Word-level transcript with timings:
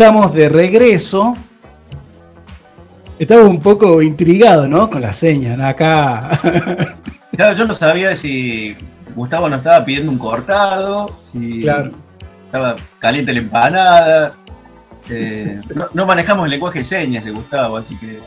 estamos 0.00 0.32
de 0.32 0.48
regreso. 0.48 1.36
Estamos 3.18 3.44
un 3.44 3.60
poco 3.60 4.00
intrigados, 4.00 4.66
¿no? 4.66 4.88
Con 4.88 5.02
la 5.02 5.12
seña, 5.12 5.68
Acá. 5.68 6.40
Claro, 7.36 7.54
yo 7.54 7.66
no 7.66 7.74
sabía 7.74 8.16
si 8.16 8.74
Gustavo 9.14 9.48
nos 9.50 9.58
estaba 9.58 9.84
pidiendo 9.84 10.10
un 10.10 10.18
cortado, 10.18 11.18
si 11.32 11.66
estaba 12.46 12.76
caliente 12.98 13.32
la 13.34 13.38
empanada. 13.40 14.36
Eh, 15.10 15.60
no, 15.92 16.06
manejamos 16.06 16.46
el 16.46 16.50
lenguaje 16.52 16.78
de 16.78 16.84
señas 16.86 17.24
de 17.24 17.32
Gustavo, 17.32 17.76
así 17.76 17.94
que 17.98 18.18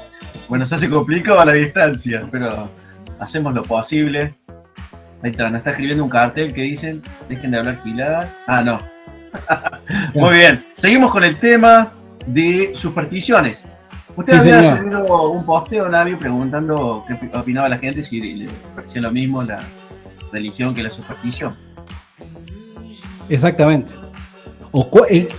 bueno, 0.48 0.68
se 0.68 0.76
hace 0.76 0.90
complicado 0.90 1.40
a 1.40 1.46
la 1.46 1.54
distancia, 1.54 2.28
pero 2.32 2.70
hacemos 3.20 3.52
lo 3.54 3.64
posible. 3.64 4.36
Ahí 5.24 5.32
está, 5.32 5.50
nos 5.50 5.58
está 5.58 5.72
escribiendo 5.72 6.04
un 6.04 6.10
cartel 6.12 6.54
que 6.54 6.62
dicen, 6.62 7.02
dejen 7.28 7.50
de 7.50 7.58
hablar 7.58 7.82
giladas. 7.84 8.30
Ah, 8.46 8.62
no. 8.62 8.93
Muy 10.14 10.36
bien, 10.36 10.66
seguimos 10.78 11.12
con 11.12 11.24
el 11.24 11.38
tema 11.38 11.92
de 12.28 12.74
supersticiones. 12.76 13.66
Usted 14.16 14.40
había 14.40 14.78
subido 14.78 15.32
un 15.32 15.46
posteo, 15.46 15.90
Navi, 15.90 16.16
preguntando 16.16 17.04
qué 17.08 17.38
opinaba 17.38 17.68
la 17.68 17.78
gente, 17.78 18.04
si 18.04 18.22
le 18.22 18.50
parecía 18.76 19.02
lo 19.02 19.12
mismo 19.12 19.42
la 19.42 19.62
religión 20.32 20.74
que 20.74 20.84
la 20.84 20.92
superstición. 20.92 21.56
Exactamente. 23.30 23.92
O, 24.72 24.90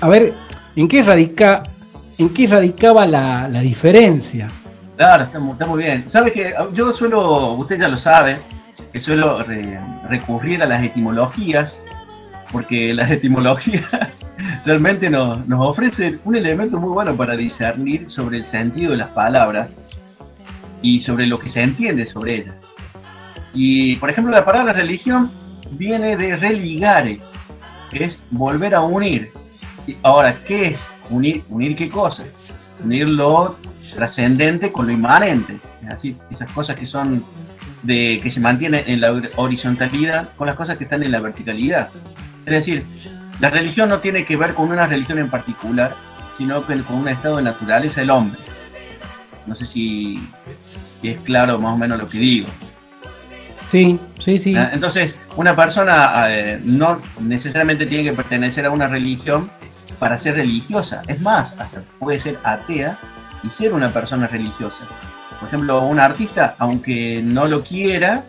a 0.00 0.08
ver, 0.08 0.34
¿en 0.74 0.88
qué, 0.88 1.02
radica, 1.02 1.62
en 2.18 2.28
qué 2.30 2.46
radicaba 2.46 3.06
la, 3.06 3.48
diferencia? 3.60 4.48
Claro, 4.96 5.24
está, 5.24 5.66
muy 5.66 5.82
bien. 5.82 6.04
Sabes 6.08 6.32
que 6.32 6.54
yo 6.72 6.92
suelo, 6.92 7.52
usted 7.54 7.78
ya 7.78 7.88
lo 7.88 7.98
sabe, 7.98 8.38
que 8.92 9.00
suelo 9.00 9.44
recurrir 10.08 10.62
a 10.62 10.66
las 10.66 10.82
etimologías, 10.82 11.80
porque 12.52 12.94
las 12.94 13.10
etimologías 13.10 14.26
realmente 14.64 15.10
nos, 15.10 15.38
ofrecen 15.58 16.20
un 16.24 16.36
elemento 16.36 16.78
muy 16.78 16.90
bueno 16.90 17.16
para 17.16 17.36
discernir 17.36 18.10
sobre 18.10 18.38
el 18.38 18.46
sentido 18.46 18.92
de 18.92 18.98
las 18.98 19.10
palabras 19.10 19.90
y 20.82 21.00
sobre 21.00 21.26
lo 21.26 21.38
que 21.38 21.48
se 21.48 21.62
entiende 21.62 22.06
sobre 22.06 22.36
ellas. 22.36 22.54
Y, 23.52 23.96
por 23.96 24.10
ejemplo, 24.10 24.32
la 24.32 24.44
palabra 24.44 24.72
religión 24.72 25.30
viene 25.72 26.16
de 26.16 26.36
religare, 26.36 27.20
que 27.90 28.04
es 28.04 28.22
volver 28.30 28.74
a 28.74 28.82
unir. 28.82 29.30
Ahora, 30.02 30.36
¿qué 30.46 30.68
es 30.68 30.90
unir? 31.10 31.44
¿Unir 31.48 31.76
qué 31.76 31.88
cosa? 31.88 32.24
Unir 32.82 33.08
lo 33.08 33.56
trascendente 33.94 34.72
con 34.72 34.86
lo 34.86 34.92
inmanente. 34.92 35.58
Es 35.86 35.94
así, 35.94 36.16
esas 36.30 36.50
cosas 36.52 36.76
que 36.76 36.86
son 36.86 37.24
de 37.82 38.18
que 38.22 38.30
se 38.30 38.40
mantienen 38.40 38.82
en 38.86 39.00
la 39.00 39.12
horizontalidad 39.36 40.30
con 40.36 40.46
las 40.46 40.56
cosas 40.56 40.78
que 40.78 40.84
están 40.84 41.02
en 41.02 41.12
la 41.12 41.20
verticalidad. 41.20 41.90
Es 42.46 42.52
decir, 42.52 42.86
la 43.40 43.50
religión 43.50 43.88
no 43.88 43.98
tiene 43.98 44.24
que 44.24 44.36
ver 44.36 44.54
con 44.54 44.70
una 44.70 44.86
religión 44.86 45.18
en 45.18 45.30
particular, 45.30 45.96
sino 46.36 46.62
con 46.62 46.96
un 46.96 47.08
estado 47.08 47.36
de 47.38 47.42
naturaleza 47.42 48.00
del 48.00 48.10
hombre. 48.10 48.38
No 49.46 49.54
sé 49.54 49.66
si, 49.66 50.18
es 51.02 51.18
claro 51.20 51.58
más 51.58 51.74
o 51.74 51.76
menos 51.76 51.98
lo 51.98 52.08
que 52.08 52.18
digo. 52.18 52.48
Sí, 53.70 53.98
sí, 54.20 54.38
sí. 54.38 54.56
Ah, 54.56 54.70
entonces, 54.72 55.18
una 55.36 55.56
persona 55.56 56.26
eh, 56.28 56.60
no 56.62 57.00
necesariamente 57.20 57.86
tiene 57.86 58.04
que 58.04 58.12
pertenecer 58.12 58.66
a 58.66 58.70
una 58.70 58.86
religión 58.86 59.50
para 59.98 60.16
ser 60.16 60.36
religiosa. 60.36 61.02
Es 61.08 61.20
más, 61.20 61.58
hasta 61.58 61.82
puede 61.98 62.18
ser 62.18 62.38
atea 62.44 62.98
y 63.42 63.50
ser 63.50 63.72
una 63.72 63.88
persona 63.92 64.28
religiosa. 64.28 64.84
Por 65.40 65.48
ejemplo, 65.48 65.82
un 65.82 65.98
artista, 65.98 66.54
aunque 66.58 67.20
no 67.24 67.48
lo 67.48 67.64
quiera, 67.64 68.22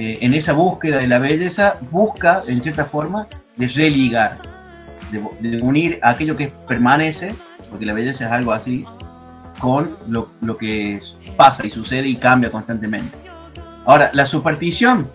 eh, 0.00 0.16
en 0.22 0.32
esa 0.32 0.54
búsqueda 0.54 0.96
de 0.96 1.06
la 1.06 1.18
belleza, 1.18 1.76
busca, 1.90 2.40
en 2.46 2.62
cierta 2.62 2.86
forma, 2.86 3.26
de 3.58 3.68
religar, 3.68 4.40
de, 5.12 5.58
unir 5.60 5.98
aquello 6.02 6.38
que 6.38 6.48
permanece, 6.66 7.34
porque 7.68 7.84
la 7.84 7.92
belleza 7.92 8.24
es 8.24 8.32
algo 8.32 8.52
así, 8.52 8.86
con 9.58 9.98
lo, 10.08 10.30
lo, 10.40 10.56
que 10.56 10.98
pasa 11.36 11.66
y 11.66 11.70
sucede 11.70 12.08
y 12.08 12.16
cambia 12.16 12.50
constantemente. 12.50 13.14
Ahora, 13.84 14.10
la 14.14 14.24
superstición, 14.24 15.06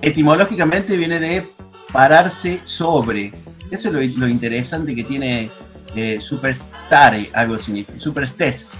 etimológicamente, 0.00 0.96
viene 0.96 1.20
de 1.20 1.52
pararse 1.92 2.58
sobre. 2.64 3.34
Eso 3.70 3.94
es 3.98 4.16
lo, 4.16 4.26
interesante 4.26 4.94
que 4.94 5.04
tiene 5.04 5.50
eh, 5.94 6.16
superstare, 6.22 7.30
algo 7.34 7.58
significa, 7.58 8.00
superstes, 8.00 8.70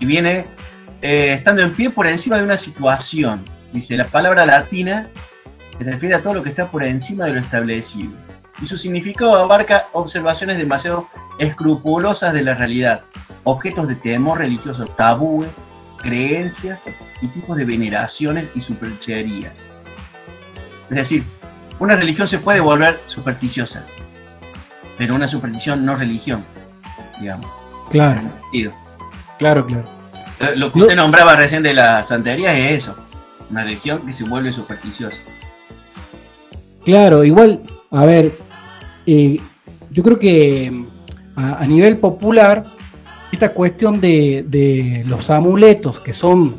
y 0.00 0.04
viene 0.06 0.46
eh, 1.00 1.34
estando 1.34 1.62
en 1.62 1.72
pie 1.74 1.90
por 1.90 2.08
encima 2.08 2.38
de 2.38 2.42
una 2.42 2.58
situación. 2.58 3.44
Dice, 3.76 3.94
la 3.94 4.06
palabra 4.06 4.46
latina 4.46 5.06
se 5.76 5.84
refiere 5.84 6.14
a 6.14 6.22
todo 6.22 6.32
lo 6.32 6.42
que 6.42 6.48
está 6.48 6.70
por 6.70 6.82
encima 6.82 7.26
de 7.26 7.34
lo 7.34 7.40
establecido. 7.40 8.10
Y 8.62 8.66
su 8.66 8.78
significado 8.78 9.36
abarca 9.36 9.88
observaciones 9.92 10.56
demasiado 10.56 11.10
escrupulosas 11.38 12.32
de 12.32 12.40
la 12.40 12.54
realidad, 12.54 13.02
objetos 13.44 13.86
de 13.86 13.96
temor 13.96 14.38
religioso, 14.38 14.86
tabúes, 14.86 15.50
creencias 15.98 16.80
y 17.20 17.26
tipos 17.26 17.54
de 17.58 17.66
veneraciones 17.66 18.48
y 18.54 18.62
supercherías. 18.62 19.68
Es 20.88 20.96
decir, 20.96 21.24
una 21.78 21.96
religión 21.96 22.26
se 22.26 22.38
puede 22.38 22.60
volver 22.60 22.98
supersticiosa, 23.04 23.84
pero 24.96 25.14
una 25.14 25.28
superstición 25.28 25.84
no 25.84 25.96
religión, 25.96 26.46
digamos. 27.20 27.46
Claro. 27.90 28.22
Claro, 29.36 29.66
claro. 29.66 29.84
Lo 30.56 30.72
que 30.72 30.78
usted 30.78 30.96
nombraba 30.96 31.36
recién 31.36 31.62
de 31.62 31.74
la 31.74 32.06
santería 32.06 32.54
es 32.54 32.84
eso 32.84 33.05
una 33.50 33.64
religión 33.64 34.04
que 34.06 34.12
se 34.12 34.24
vuelve 34.24 34.52
supersticiosa. 34.52 35.16
Claro, 36.84 37.24
igual, 37.24 37.62
a 37.90 38.06
ver, 38.06 38.32
eh, 39.06 39.38
yo 39.90 40.02
creo 40.02 40.18
que 40.18 40.70
mm, 40.70 40.86
a, 41.36 41.66
nivel 41.66 41.98
popular, 41.98 42.66
esta 43.32 43.52
cuestión 43.52 44.00
de, 44.00 45.04
los 45.06 45.28
amuletos 45.30 46.00
que 46.00 46.12
son 46.12 46.56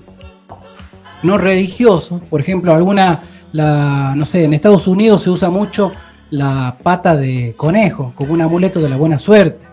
no 1.24 1.38
religiosos, 1.38 2.22
por 2.30 2.42
ejemplo, 2.42 2.74
alguna, 2.74 3.24
la, 3.52 4.14
no 4.16 4.26
sé, 4.26 4.44
en 4.44 4.54
Estados 4.54 4.88
Unidos 4.88 5.24
se 5.24 5.30
usa 5.30 5.50
mucho 5.50 5.92
la 6.30 6.76
pata 6.84 7.16
de 7.16 7.54
conejo 7.56 8.12
como 8.16 8.34
un 8.34 8.42
amuleto 8.42 8.82
de 8.82 8.90
la 8.90 8.98
buena 8.98 9.18
suerte. 9.18 9.68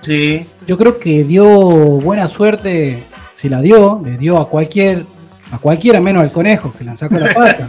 Sí. 0.00 0.46
Yo 0.66 0.78
creo 0.78 0.98
que 0.98 1.24
dio 1.24 1.46
buena 1.46 2.28
suerte, 2.28 3.02
si 3.34 3.48
la 3.48 3.60
dio, 3.60 4.00
le 4.02 4.16
dio 4.16 4.38
a 4.38 4.48
cualquier 4.48 5.04
a 5.50 5.58
cualquiera 5.58 6.00
menos 6.00 6.22
al 6.22 6.32
conejo 6.32 6.72
que 6.72 6.84
le 6.84 6.96
sacado 6.96 7.26
la 7.26 7.34
pata. 7.34 7.68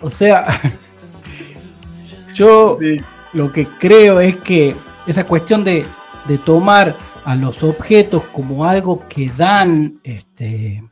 O 0.00 0.10
sea, 0.10 0.46
yo 2.34 2.78
lo 3.32 3.52
que 3.52 3.66
creo 3.66 4.20
es 4.20 4.36
que 4.38 4.74
esa 5.06 5.24
cuestión 5.24 5.64
de, 5.64 5.84
tomar 6.44 6.96
a 7.24 7.36
los 7.36 7.62
objetos 7.62 8.22
como 8.32 8.64
algo 8.64 9.06
que 9.08 9.30
dan, 9.36 10.00
este, 10.02 10.82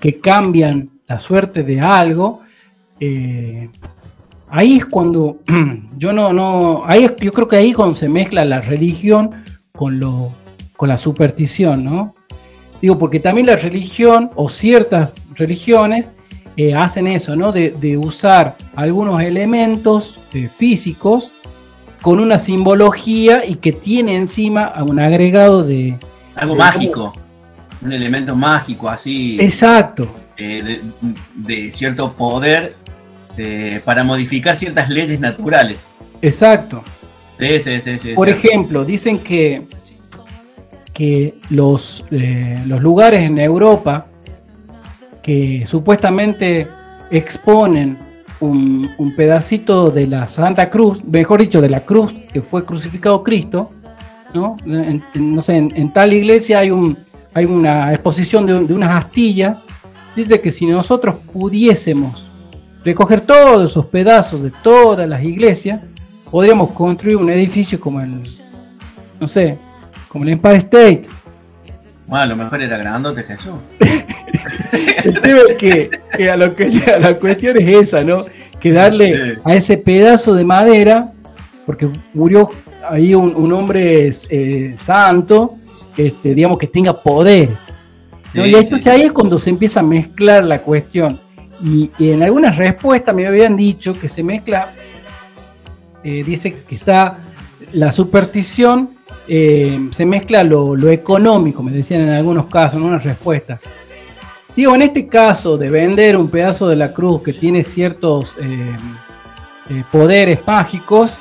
que 0.00 0.20
cambian 0.20 0.90
la 1.06 1.18
suerte 1.18 1.62
de 1.62 1.80
algo, 1.80 2.40
eh, 2.98 3.68
ahí 4.48 4.76
es 4.76 4.86
cuando 4.86 5.38
yo 5.96 6.12
no, 6.12 6.32
no, 6.32 6.82
ahí 6.86 7.08
yo 7.20 7.32
creo 7.32 7.48
que 7.48 7.56
ahí 7.56 7.72
cuando 7.72 7.94
se 7.94 8.08
mezcla 8.08 8.44
la 8.44 8.60
religión 8.60 9.42
con 9.72 9.98
lo, 9.98 10.32
con 10.76 10.88
la 10.88 10.98
superstición, 10.98 11.84
¿no? 11.84 12.14
Digo, 12.80 12.98
porque 12.98 13.20
también 13.20 13.46
la 13.46 13.56
religión 13.56 14.30
o 14.34 14.48
ciertas 14.48 15.10
religiones 15.34 16.08
eh, 16.56 16.74
hacen 16.74 17.06
eso, 17.06 17.36
¿no? 17.36 17.52
De, 17.52 17.96
usar 17.98 18.56
algunos 18.74 19.20
elementos 19.22 20.18
eh, 20.34 20.48
físicos 20.48 21.30
con 22.00 22.18
una 22.18 22.38
simbología 22.38 23.44
y 23.44 23.56
que 23.56 23.72
tiene 23.72 24.16
encima 24.16 24.72
un 24.82 24.98
agregado 24.98 25.62
de... 25.62 25.98
Algo 26.34 26.56
mágico, 26.56 27.12
un 27.82 27.92
elemento 27.92 28.34
mágico 28.34 28.88
así. 28.88 29.36
Exacto. 29.38 30.08
Eh, 30.38 30.80
de, 31.34 31.72
cierto 31.72 32.12
poder 32.14 32.76
para 33.86 34.04
modificar 34.04 34.54
ciertas 34.54 34.90
leyes 34.90 35.18
naturales. 35.18 35.78
Exacto. 36.20 36.82
Por 38.14 38.28
ejemplo, 38.28 38.84
dicen 38.84 39.18
que 39.18 39.62
que 41.00 41.38
los, 41.48 42.04
eh, 42.10 42.62
los 42.66 42.82
lugares 42.82 43.22
en 43.22 43.38
Europa 43.38 44.04
que 45.22 45.64
supuestamente 45.66 46.68
exponen 47.10 47.96
un, 48.38 49.14
pedacito 49.16 49.90
de 49.90 50.06
la 50.06 50.28
Santa 50.28 50.68
Cruz, 50.68 51.02
mejor 51.02 51.40
dicho, 51.40 51.62
de 51.62 51.70
la 51.70 51.86
cruz 51.86 52.12
que 52.30 52.42
fue 52.42 52.66
crucificado 52.66 53.24
Cristo, 53.24 53.70
¿no? 54.34 54.56
En, 54.66 55.02
no 55.14 55.40
sé, 55.40 55.56
en, 55.56 55.90
tal 55.94 56.12
iglesia 56.12 56.58
hay, 56.58 56.70
un, 56.70 56.98
hay 57.32 57.46
una 57.46 57.94
exposición 57.94 58.44
de, 58.44 58.66
de 58.66 58.74
unas 58.74 58.94
astillas, 58.94 59.56
dice 60.14 60.38
que 60.42 60.50
si 60.50 60.66
nosotros 60.66 61.16
pudiésemos 61.32 62.26
recoger 62.84 63.22
todos 63.22 63.70
esos 63.70 63.86
pedazos 63.86 64.42
de 64.42 64.52
todas 64.62 65.08
las 65.08 65.24
iglesias, 65.24 65.80
podríamos 66.30 66.72
construir 66.72 67.16
un 67.16 67.30
edificio 67.30 67.80
como 67.80 68.02
el, 68.02 68.20
no 69.18 69.26
sé, 69.26 69.69
como 70.10 70.24
el 70.24 70.30
Empire 70.30 70.56
State. 70.56 71.02
Bueno, 72.06 72.24
a 72.24 72.26
lo 72.26 72.36
mejor 72.36 72.60
era 72.60 72.76
grandote 72.76 73.22
Jesús. 73.22 73.54
el 75.04 75.20
tema 75.20 75.40
es 75.48 75.56
que, 75.56 76.30
a 76.30 76.36
lo 76.36 76.54
que 76.56 76.68
la 77.00 77.16
cuestión 77.16 77.56
es 77.58 77.88
esa, 77.88 78.02
¿no? 78.02 78.18
Que 78.58 78.72
darle 78.72 79.38
a 79.44 79.54
ese 79.54 79.76
pedazo 79.78 80.34
de 80.34 80.44
madera, 80.44 81.12
porque 81.64 81.88
murió, 82.12 82.50
hay 82.88 83.14
un, 83.14 83.52
hombre 83.52 84.12
eh, 84.28 84.74
santo, 84.76 85.54
este, 85.96 86.34
digamos, 86.34 86.58
que 86.58 86.66
tenga 86.66 87.00
poderes. 87.00 87.60
y 88.34 88.52
entonces 88.52 88.88
ahí 88.88 89.02
es 89.02 89.12
cuando 89.12 89.38
se 89.38 89.50
empieza 89.50 89.78
a 89.78 89.84
mezclar 89.84 90.44
la 90.44 90.58
cuestión. 90.58 91.20
Y, 91.62 91.90
en 92.00 92.24
algunas 92.24 92.56
respuestas 92.56 93.14
me 93.14 93.28
habían 93.28 93.56
dicho 93.56 93.96
que 93.96 94.08
se 94.08 94.24
mezcla, 94.24 94.72
eh, 96.02 96.24
dice 96.24 96.54
que 96.54 96.74
está 96.74 97.18
la 97.72 97.92
superstición, 97.92 98.99
eh, 99.30 99.88
se 99.92 100.04
mezcla 100.04 100.42
lo, 100.42 100.76
económico, 100.90 101.62
me 101.62 101.70
decían 101.70 102.02
en 102.02 102.10
algunos 102.10 102.46
casos, 102.46 102.80
en 102.80 102.86
unas 102.86 103.04
respuestas. 103.04 103.60
Digo, 104.56 104.74
en 104.74 104.82
este 104.82 105.06
caso 105.06 105.56
de 105.56 105.70
vender 105.70 106.16
un 106.16 106.28
pedazo 106.28 106.68
de 106.68 106.76
la 106.76 106.92
cruz 106.92 107.22
que 107.22 107.32
tiene 107.32 107.62
ciertos 107.62 108.34
poderes 109.92 110.40
mágicos, 110.44 111.20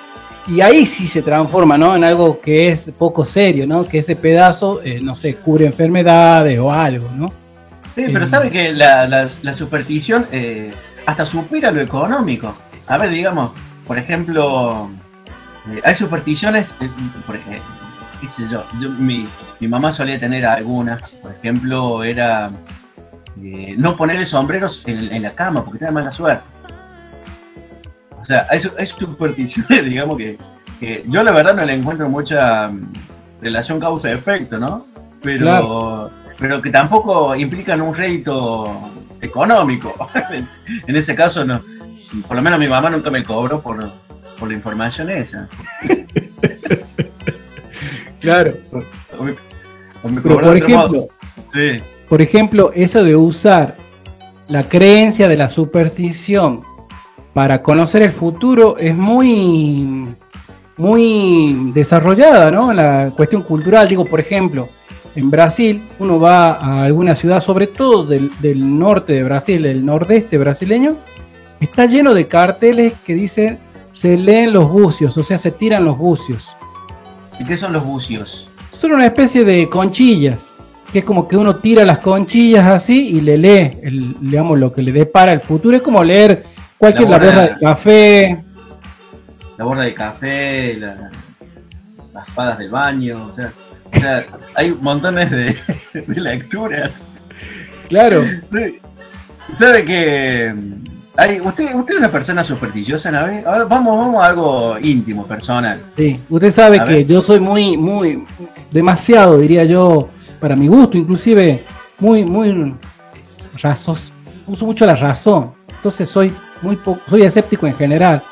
y 0.50 0.62
ahí 0.62 0.86
sí 0.86 1.06
se 1.06 1.22
transforma, 1.22 1.78
¿no? 1.78 1.96
En 1.96 2.04
algo 2.04 2.40
que 2.42 2.70
es 2.70 2.90
poco 2.98 3.24
serio, 3.24 3.68
¿no? 3.68 3.88
Que 3.88 4.00
ese 4.00 4.16
pedazo, 4.16 4.82
eh, 4.84 5.00
no 5.02 5.14
sé, 5.14 5.36
cubre 5.36 5.66
enfermedades 5.66 6.58
o 6.60 6.72
algo, 6.72 7.10
¿no? 7.16 7.30
Sí, 7.96 8.06
pero 8.08 8.24
eh, 8.24 8.28
sabe 8.28 8.50
que 8.50 8.72
la, 8.72 9.28
superstición 9.54 10.26
eh, 10.32 10.74
hasta 11.06 11.26
supera 11.26 11.72
lo 11.72 11.82
económico. 11.82 12.56
A 12.88 12.98
ver, 12.98 13.12
digamos, 13.12 13.52
por 13.86 14.00
ejemplo, 14.00 14.90
hay 15.84 15.96
supersticiones, 15.96 16.74
por 17.28 17.36
ejemplo, 17.36 17.62
qué 18.22 18.28
sé 18.28 18.44
yo, 18.50 18.64
mi, 19.00 19.28
mamá 19.62 19.92
solía 19.92 20.20
tener 20.20 20.46
algunas, 20.46 21.12
por 21.14 21.32
ejemplo, 21.32 22.04
era 22.04 22.52
no 23.36 23.96
ponerle 23.96 24.26
sombreros 24.26 24.84
en, 24.86 25.14
en 25.14 25.24
la 25.24 25.32
cama 25.32 25.64
porque 25.64 25.80
te 25.80 25.86
da 25.86 25.92
mala 25.92 26.12
suerte. 26.12 26.44
O 28.22 28.26
sea, 28.26 28.46
hay, 28.50 28.60
supersticiones, 28.60 29.86
digamos, 29.90 30.18
que, 30.18 30.38
yo 31.08 31.24
la 31.24 31.32
verdad 31.32 31.56
no 31.56 31.66
le 31.66 31.74
encuentro 31.74 32.10
mucha 32.10 32.68
mm, 32.70 32.92
relación 33.42 33.80
causa-efecto, 33.80 34.60
¿no? 34.60 34.86
Pero, 35.22 36.12
pero 36.38 36.62
que 36.62 36.70
tampoco 36.70 37.36
implican 37.36 37.82
un 37.82 37.94
rédito 37.94 38.92
económico. 39.22 39.94
en 40.88 40.96
ese 40.96 41.16
caso, 41.16 41.44
no. 41.44 41.62
Por 42.28 42.36
lo 42.36 42.42
menos 42.42 42.60
mi 42.60 42.68
mamá 42.68 42.90
nunca 42.90 43.10
me 43.10 43.24
cobró 43.24 43.62
por, 43.62 43.78
la 43.78 44.54
información 44.54 45.10
esa. 45.10 45.50
claro. 48.20 48.54
por 50.24 50.58
ejemplo, 50.58 51.08
por 52.08 52.22
ejemplo, 52.22 52.72
eso 52.74 53.04
de 53.04 53.16
usar 53.16 53.78
la 54.48 54.64
creencia 54.64 55.28
de 55.28 55.38
la 55.38 55.50
superstición 55.50 56.64
para 57.34 57.62
conocer 57.62 58.02
el 58.02 58.12
futuro 58.12 58.78
es 58.78 58.96
muy, 58.96 60.08
muy 60.76 61.72
desarrollada, 61.74 62.50
¿no? 62.50 62.74
La 62.74 63.12
cuestión 63.16 63.44
cultural, 63.44 63.88
digo, 63.88 64.06
por 64.06 64.20
ejemplo, 64.20 64.68
en 65.16 65.30
Brasil 65.30 65.88
uno 66.00 66.20
va 66.20 66.54
a 66.54 66.84
alguna 66.84 67.16
ciudad, 67.16 67.40
sobre 67.40 67.68
todo 67.68 68.06
del, 68.06 68.80
norte 68.80 69.14
de 69.14 69.24
Brasil, 69.24 69.62
del 69.62 69.86
nordeste 69.86 70.38
brasileño, 70.38 70.98
está 71.60 71.86
lleno 71.86 72.14
de 72.14 72.28
carteles 72.28 72.94
que 73.06 73.14
dicen 73.14 73.60
se 73.92 74.18
leen 74.18 74.54
los 74.54 74.70
bucios, 74.70 75.18
o 75.18 75.24
sea, 75.24 75.38
se 75.38 75.52
tiran 75.52 75.84
los 75.84 75.98
bucios. 75.98 76.50
¿Y 77.40 77.44
qué 77.46 77.58
son 77.58 77.74
los 77.74 77.84
bucios? 77.84 78.48
Son 78.72 78.92
una 78.92 79.06
especie 79.06 79.44
de 79.44 79.70
conchillas, 79.70 80.54
que 80.92 81.00
es 81.00 81.06
como 81.06 81.28
que 81.28 81.38
uno 81.38 81.56
tira 81.58 81.86
las 81.86 82.00
conchillas 82.00 82.68
así 82.68 83.10
y 83.10 83.22
le 83.22 83.38
lee, 83.38 83.72
digamos, 84.22 84.60
lo 84.60 84.72
que 84.72 84.82
le 84.82 84.92
depara 84.92 85.34
el 85.34 85.42
futuro. 85.42 85.76
Es 85.76 85.82
como 85.82 86.04
leer 86.04 86.46
Cualquier, 86.78 87.10
la, 87.10 87.18
borra 87.18 87.42
de 87.42 87.56
café. 87.60 88.44
La 89.58 89.66
borra 89.66 89.84
de 89.84 89.94
café, 89.94 90.76
las 90.78 92.28
espadas 92.28 92.58
del 92.58 92.70
baño, 92.70 93.28
o 93.28 93.34
sea, 93.34 93.52
hay 94.56 94.72
montones 94.72 95.30
de, 95.30 95.56
lecturas. 96.08 97.06
Claro. 97.90 98.24
¿Sabe 99.52 99.84
que 99.84 100.54
usted, 101.44 101.76
usted 101.76 101.94
es 101.94 102.00
una 102.00 102.12
persona 102.12 102.44
supersticiosa, 102.44 103.12
¿no? 103.12 103.20
Ahora 103.20 103.66
vamos, 103.66 103.98
vamos 103.98 104.24
a 104.24 104.28
algo 104.28 104.78
íntimo, 104.82 105.26
personal. 105.26 105.80
Sí, 105.98 106.22
usted 106.30 106.52
sabe 106.52 106.84
que 106.86 107.06
yo 107.06 107.22
soy 107.22 107.40
muy, 107.40 107.78
muy, 107.78 108.26
demasiado, 108.72 109.38
diría 109.38 109.64
yo, 109.64 110.10
para 110.40 110.56
mi 110.56 110.68
gusto, 110.68 110.98
inclusive 110.98 111.64
muy, 112.00 112.24
muy 112.24 112.76
razos, 113.62 114.12
uso 114.48 114.66
mucho 114.66 114.86
la 114.86 114.96
razón. 114.96 115.52
Entonces 115.68 116.10
soy 116.10 116.34
muy 116.62 116.76
poco, 116.76 117.02
soy 117.08 117.24
escéptico 117.24 117.68
en 117.68 117.76
general. 117.76 118.24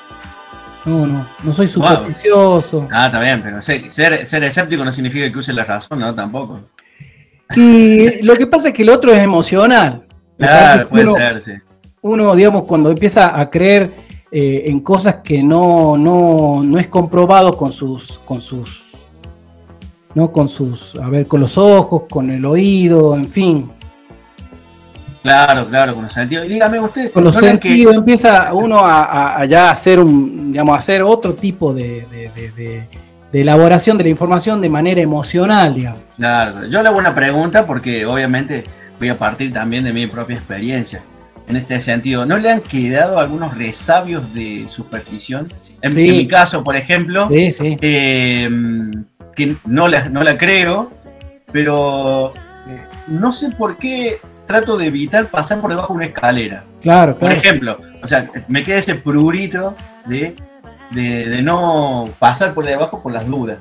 No, 0.85 1.05
no, 1.05 1.27
no 1.43 1.51
soy 1.51 1.67
supersticioso. 1.67 2.87
Ah, 2.91 3.07
está 3.07 3.19
bien, 3.19 3.41
pero 3.43 3.61
ser, 3.61 3.93
ser, 3.93 4.43
escéptico 4.43 4.85
no 4.85 4.93
significa 4.93 5.29
que 5.29 5.37
use 5.37 5.51
la 5.51 5.65
razón, 5.65 5.99
¿no? 5.99 6.15
Tampoco. 6.15 6.61
Y 7.55 8.21
lo 8.23 8.35
que 8.35 8.47
pasa 8.47 8.69
es 8.69 8.73
que 8.73 8.83
el 8.83 8.89
otro 8.89 9.11
es 9.11 9.19
emocional. 9.19 10.03
Claro, 10.37 10.87
puede 10.87 11.11
ser, 11.13 11.43
sí. 11.43 11.51
Uno, 12.01 12.35
digamos, 12.35 12.63
cuando 12.63 12.91
empieza 12.91 13.39
a 13.39 13.49
creer 13.49 13.93
eh, 14.31 14.63
en 14.67 14.81
cosas 14.81 15.15
que 15.15 15.41
no, 15.41 15.97
no, 15.97 16.61
no 16.63 16.77
es 16.77 16.87
comprobado 16.87 17.57
con 17.57 17.71
sus, 17.71 18.19
con 18.19 18.39
sus, 18.39 19.07
¿no? 20.13 20.31
Con 20.31 20.47
sus, 20.47 20.95
a 20.95 21.09
ver, 21.09 21.27
con 21.27 21.41
los 21.41 21.57
ojos, 21.57 22.03
con 22.09 22.29
el 22.29 22.45
oído, 22.45 23.15
en 23.15 23.27
fin. 23.27 23.71
Claro, 25.23 25.65
claro, 25.67 25.95
con 25.95 26.03
los 26.03 26.13
sentidos. 26.13 26.45
Y 26.45 26.49
dígame 26.49 26.79
usted. 26.79 27.11
Con 27.11 27.23
los 27.23 27.35
sentidos 27.35 27.95
empieza 27.95 28.53
uno 28.53 28.79
a, 28.81 29.43
ya 29.45 29.71
hacer 29.71 29.99
un, 29.99 30.51
digamos, 30.51 30.77
hacer 30.77 31.01
otro 31.01 31.33
tipo 31.33 31.73
de, 31.73 32.87
elaboración 33.33 33.97
de 33.97 34.03
la 34.03 34.09
información 34.09 34.61
de 34.61 34.69
manera 34.69 35.01
emocional, 35.01 35.73
digamos. 35.73 36.01
Claro, 36.15 36.67
yo 36.67 36.81
le 36.81 36.89
hago 36.89 36.97
una 36.97 37.15
pregunta 37.15 37.65
porque 37.65 38.05
obviamente 38.05 38.63
voy 38.99 39.09
a 39.09 39.17
partir 39.17 39.51
también 39.51 39.83
de 39.83 39.93
mi 39.93 40.07
propia 40.07 40.35
experiencia. 40.35 41.01
En 41.47 41.55
este 41.55 41.79
sentido, 41.79 42.25
¿no 42.25 42.37
le 42.37 42.51
han 42.51 42.61
quedado 42.61 43.19
algunos 43.19 43.57
resabios 43.57 44.33
de 44.33 44.67
superstición? 44.69 45.47
En, 45.81 45.95
mi 45.95 46.27
caso, 46.27 46.63
por 46.63 46.75
ejemplo, 46.75 47.29
eh, 47.31 48.49
que 49.35 49.55
no 49.65 49.87
la, 49.87 50.09
no 50.09 50.23
la 50.23 50.37
creo, 50.37 50.91
pero 51.53 52.29
eh, 52.29 52.81
no 53.07 53.31
sé 53.31 53.51
por 53.51 53.77
qué 53.77 54.17
trato 54.45 54.77
de 54.77 54.87
evitar 54.87 55.27
pasar 55.27 55.61
por 55.61 55.69
debajo 55.69 55.93
de 55.93 55.97
una 55.97 56.05
escalera. 56.07 56.63
Claro, 56.81 57.17
Por 57.17 57.31
ejemplo, 57.31 57.77
o 58.03 58.07
sea, 58.07 58.29
me 58.47 58.63
queda 58.63 58.77
ese 58.77 58.95
prurito 58.95 59.75
de, 60.05 60.35
de, 60.91 61.41
no 61.41 62.05
pasar 62.19 62.53
por 62.53 62.65
debajo 62.65 63.01
por 63.01 63.13
las 63.13 63.25
dudas. 63.25 63.57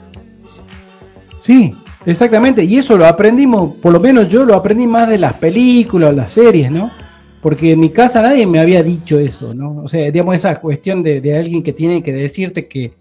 Sí, 1.40 1.74
exactamente. 2.04 2.64
Y 2.64 2.78
eso 2.78 2.96
lo 2.96 3.06
aprendimos, 3.06 3.76
por 3.76 3.92
lo 3.92 4.00
menos 4.00 4.28
yo 4.28 4.44
lo 4.44 4.54
aprendí 4.54 4.86
más 4.86 5.08
de 5.08 5.18
las 5.18 5.34
películas, 5.34 6.14
las 6.14 6.32
series, 6.32 6.70
¿no? 6.70 6.90
Porque 7.46 7.70
en 7.70 7.78
mi 7.78 7.90
casa 7.90 8.22
nadie 8.22 8.44
me 8.44 8.58
había 8.58 8.82
dicho 8.82 9.20
eso, 9.20 9.54
¿no? 9.54 9.82
O 9.84 9.86
sea, 9.86 10.10
digamos, 10.10 10.34
esa 10.34 10.56
cuestión 10.56 11.00
de, 11.00 11.20
de 11.20 11.38
alguien 11.38 11.62
que 11.62 11.72
tiene 11.72 12.02
que 12.02 12.12
decirte 12.12 12.66
que, 12.66 12.92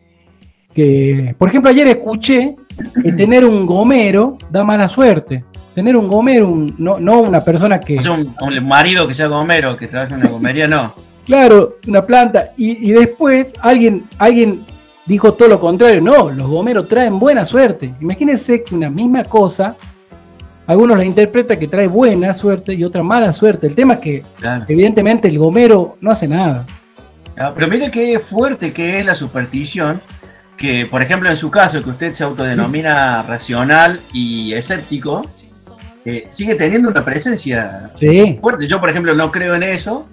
que, 0.72 1.34
por 1.36 1.50
ejemplo, 1.50 1.72
ayer 1.72 1.88
escuché 1.88 2.56
que 3.02 3.12
tener 3.18 3.44
un 3.44 3.66
gomero 3.66 4.38
da 4.52 4.64
mala 4.64 4.88
suerte 4.88 5.44
tener 5.74 5.98
un 5.98 6.08
gomero, 6.08 6.54
no, 6.78 7.00
no 7.00 7.22
una 7.22 7.42
persona 7.42 7.80
que. 7.80 7.98
un, 8.08 8.36
un, 8.40 8.68
marido 8.68 9.08
que 9.08 9.16
sea 9.16 9.26
gomero, 9.26 9.76
que 9.76 9.88
trabaje 9.88 10.14
en 10.14 10.20
una 10.20 10.30
gomería, 10.30 10.68
no. 10.68 10.94
Claro, 11.26 11.78
una 11.88 12.06
planta. 12.06 12.52
Y, 12.56 12.92
después 12.92 13.52
alguien, 13.62 14.06
alguien 14.20 14.64
dijo 15.08 15.34
todo 15.34 15.48
lo 15.48 15.60
contrario. 15.60 16.02
No, 16.02 16.30
los 16.30 16.48
gomeros 16.48 16.88
traen 16.88 17.18
buena 17.18 17.46
suerte. 17.46 17.96
Imagínense 18.00 18.64
que 18.64 18.76
una 18.76 18.92
misma 18.92 19.24
cosa, 19.24 19.76
algunos 20.68 20.98
la 20.98 21.06
interpretan 21.06 21.60
que 21.60 21.68
trae 21.68 21.88
buena 21.88 22.34
suerte 22.34 22.74
y 22.74 22.84
otra 22.84 23.04
mala 23.04 23.34
suerte. 23.34 23.68
El 23.68 23.76
tema 23.76 23.96
es 23.96 24.00
que, 24.00 24.24
evidentemente, 24.68 25.28
el 25.28 25.38
gomero 25.38 25.98
no 26.02 26.12
hace 26.12 26.28
nada. 26.28 26.66
Ah, 27.38 27.52
pero 27.54 27.68
mire 27.68 27.92
qué 27.92 28.20
fuerte 28.20 28.74
que 28.74 29.00
es 29.00 29.06
la 29.06 29.16
superstición. 29.16 30.02
Que, 30.58 30.86
por 30.86 31.02
ejemplo, 31.02 31.30
en 31.30 31.36
su 31.36 31.52
caso, 31.52 31.84
que 31.84 31.90
usted 31.90 32.14
se 32.14 32.24
autodenomina 32.24 33.22
racional 33.24 34.00
y 34.14 34.54
escéptico, 34.54 35.26
eh, 36.06 36.28
sigue 36.30 36.56
teniendo 36.56 36.90
una 36.90 37.04
presencia 37.04 37.92
fuerte. 38.40 38.68
Yo, 38.68 38.80
por 38.80 38.90
ejemplo, 38.90 39.14
no 39.14 39.32
creo 39.32 39.56
en 39.56 39.64
eso 39.64 40.08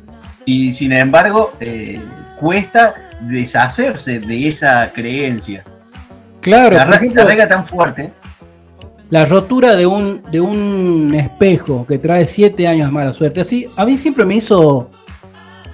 y 0.45 0.73
sin 0.73 0.93
embargo 0.93 1.53
eh, 1.61 2.01
cuesta 2.41 2.95
deshacerse 3.21 4.19
de 4.21 4.49
esa 4.49 4.91
creencia. 4.93 5.65
Claro, 6.41 6.77
la, 6.77 6.85
regla 6.85 7.49
tan 7.49 7.67
fuerte. 7.67 8.13
La 9.13 9.27
rotura 9.27 9.77
de 9.77 9.85
un, 9.85 10.23
de 10.31 10.41
un 10.41 11.15
espejo 11.15 11.87
que 11.87 11.99
trae 11.99 12.25
siete 12.25 12.67
años 12.67 12.87
de 12.87 12.93
mala 12.93 13.13
suerte. 13.13 13.43
Así, 13.43 13.69
a 13.77 13.85
mí 13.85 13.99
siempre 13.99 14.25
me 14.25 14.37
hizo, 14.37 14.91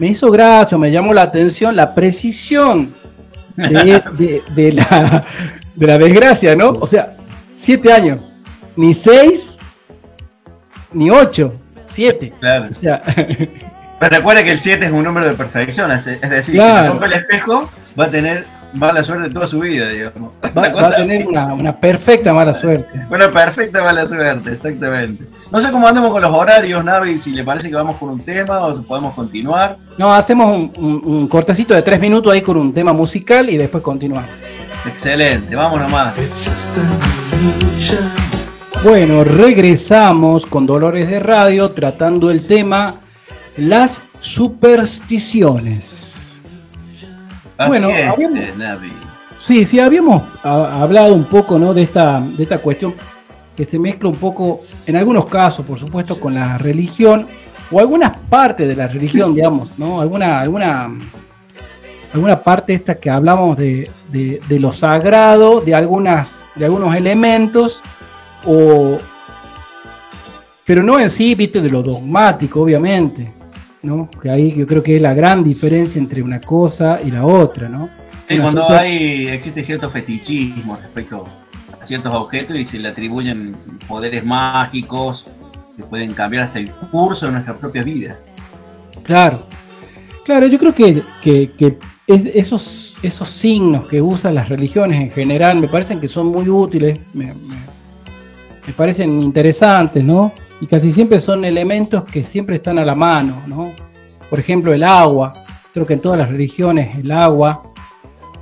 me 0.00 0.09
hizo 0.09 0.28
gracia, 0.33 0.76
me 0.76 0.90
llamó 0.90 1.14
la 1.14 1.23
atención 1.23 1.76
la 1.76 1.95
precisión 1.95 2.97
de, 3.54 4.02
de, 4.57 4.73
la, 4.73 5.25
de 5.76 5.87
la 5.87 5.99
desgracia, 5.99 6.57
¿no? 6.57 6.71
O 6.80 6.87
sea, 6.88 7.14
siete 7.54 7.92
años, 7.92 8.18
ni 8.75 8.92
seis 8.92 9.61
ni 10.92 11.09
8, 11.09 11.54
7. 11.87 12.33
Claro. 12.40 12.66
O 12.73 12.75
sea, 12.75 13.02
Pero 14.00 14.16
recuerda 14.16 14.42
que 14.42 14.50
el 14.50 14.59
7 14.59 14.85
es 14.85 14.90
un 14.90 15.04
número 15.04 15.28
de 15.28 15.35
perfección, 15.35 15.92
es 15.92 16.04
decir, 16.04 16.54
si 16.54 16.59
se 16.59 16.88
rompe 16.88 17.07
el 17.07 17.12
espejo, 17.12 17.71
va 17.97 18.07
a 18.07 18.11
tener 18.11 18.47
mala 18.75 19.02
suerte 19.02 19.30
toda 19.30 19.46
su 19.46 19.60
vida, 19.60 19.88
digamos. 19.88 20.32
Va, 20.56 20.87
a 20.88 20.96
tener 20.96 21.26
una, 21.26 21.76
perfecta 21.76 22.32
mala 22.32 22.54
suerte. 22.54 23.06
Una 23.10 23.30
perfecta 23.30 23.84
mala 23.84 24.06
suerte, 24.06 24.52
exactamente. 24.52 25.25
No 25.50 25.60
sé 25.60 25.70
cómo 25.70 25.87
andamos 25.88 26.10
con 26.10 26.22
los 26.22 26.32
horarios, 26.32 26.84
Navi, 26.84 27.18
si 27.18 27.32
le 27.32 27.44
parece 27.44 27.68
que 27.68 27.75
vamos 27.75 27.96
con 27.96 28.10
un 28.10 28.20
tema 28.20 28.60
o 28.60 28.76
si 28.76 28.82
podemos 28.82 29.14
continuar. 29.14 29.76
No, 29.96 30.12
hacemos 30.12 30.70
un, 30.76 31.28
cortecito 31.28 31.75
de 31.75 31.82
tres 31.82 32.00
minutos 32.00 32.32
ahí 32.32 32.42
con 32.42 32.56
un 32.56 32.72
tema 32.72 32.92
musical 32.92 33.48
y 33.50 33.56
después 33.56 33.82
continuamos. 33.82 34.30
Excelente, 34.87 35.54
vamos 35.56 35.80
nomás. 35.80 36.16
Bueno, 38.84 39.25
regresamos 39.25 40.46
con 40.46 40.66
Dolores 40.66 41.08
de 41.08 41.18
Radio 41.18 41.70
tratando 41.70 42.30
el 42.30 42.46
tema 42.46 42.94
las 43.56 44.02
supersticiones. 44.20 46.17
Bueno, 47.66 47.90
sí, 49.36 49.64
sí, 49.64 49.80
habíamos 49.80 50.22
hablado 50.42 51.14
un 51.14 51.24
poco 51.24 51.58
¿no? 51.58 51.74
de, 51.74 51.82
esta, 51.82 52.20
de 52.20 52.42
esta 52.42 52.58
cuestión 52.58 52.94
que 53.56 53.64
se 53.64 53.78
mezcla 53.78 54.08
un 54.08 54.16
poco, 54.16 54.60
en 54.86 54.96
algunos 54.96 55.26
casos, 55.26 55.66
por 55.66 55.78
supuesto, 55.78 56.20
con 56.20 56.34
la 56.34 56.58
religión, 56.58 57.26
o 57.70 57.80
algunas 57.80 58.16
partes 58.28 58.68
de 58.68 58.76
la 58.76 58.86
religión, 58.86 59.34
digamos, 59.34 59.78
¿no? 59.78 60.00
Alguna, 60.00 60.40
alguna, 60.40 60.88
alguna 62.14 62.40
parte 62.40 62.72
esta 62.72 62.94
que 62.94 63.10
hablamos 63.10 63.56
de, 63.58 63.90
de 64.10 64.60
lo 64.60 64.72
sagrado, 64.72 65.60
de, 65.60 65.74
algunas, 65.74 66.46
de 66.54 66.64
algunos 66.64 66.94
elementos 66.94 67.82
o, 68.46 68.98
pero 70.64 70.82
no 70.82 71.00
en 71.00 71.08
sí, 71.08 71.34
viste, 71.34 71.60
de 71.60 71.70
lo 71.70 71.82
dogmático, 71.82 72.60
obviamente, 72.60 73.32
¿no? 73.82 74.11
Que 74.11 74.30
ahí 74.30 74.54
yo 74.54 74.66
creo 74.66 74.82
que 74.82 74.97
es 74.97 75.02
la 75.02 75.14
gran 75.14 75.44
diferencia 75.44 75.99
entre 75.99 76.23
una 76.23 76.40
cosa 76.40 77.00
y 77.04 77.11
la 77.11 77.25
otra, 77.25 77.68
¿no? 77.68 77.88
Sí, 78.26 78.38
cuando 78.38 78.68
hay, 78.68 79.28
existe 79.28 79.64
cierto 79.64 79.90
fetichismo 79.90 80.76
respecto 80.76 81.26
a 81.80 81.87
ciertos 81.87 82.14
objetos 82.14 82.56
y 82.58 82.66
se 82.66 82.78
le 82.78 82.88
atribuyen 82.88 83.56
poderes 83.87 84.25
mágicos 84.25 85.26
que 85.76 85.82
pueden 85.85 86.12
cambiar 86.12 86.44
hasta 86.44 86.58
el 86.58 86.70
curso 86.70 87.26
de 87.26 87.32
nuestra 87.32 87.56
propia 87.56 87.82
vida. 87.82 88.16
Claro, 89.02 89.47
claro, 90.25 90.47
yo 90.47 90.58
creo 90.58 90.75
que, 90.75 91.02
que, 91.23 91.78
esos, 92.06 92.97
esos 93.02 93.30
signos 93.30 93.87
que 93.87 94.02
usan 94.02 94.35
las 94.35 94.49
religiones 94.49 95.00
en 95.00 95.11
general 95.11 95.58
me 95.58 95.68
parecen 95.68 96.00
que 96.00 96.08
son 96.08 96.26
muy 96.26 96.49
útiles, 96.49 96.99
me 97.14 97.32
parecen 98.72 99.22
interesantes, 99.22 100.04
¿no? 100.04 100.32
Y 100.60 100.66
casi 100.66 100.92
siempre 100.92 101.20
son 101.20 101.44
elementos 101.44 102.04
que 102.04 102.25
siempre 102.25 102.56
están 102.56 102.78
a 102.78 102.84
la 102.84 102.94
mano, 102.94 103.42
¿no? 103.46 103.72
Por 104.28 104.38
ejemplo, 104.38 104.72
el 104.72 104.84
agua. 104.84 105.32
Creo 105.72 105.87
que 105.87 105.94
en 105.94 106.00
todas 106.00 106.18
las 106.18 106.28
religiones 106.28 106.96
el 106.96 107.10
agua, 107.12 107.62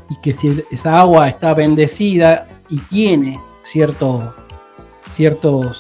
y 0.09 0.17
que 0.21 0.33
si 0.33 0.63
esa 0.71 0.99
agua 0.99 1.29
está 1.29 1.55
bendecida 1.55 2.47
y 2.69 2.79
tiene 2.79 3.39
ciertos 3.65 4.27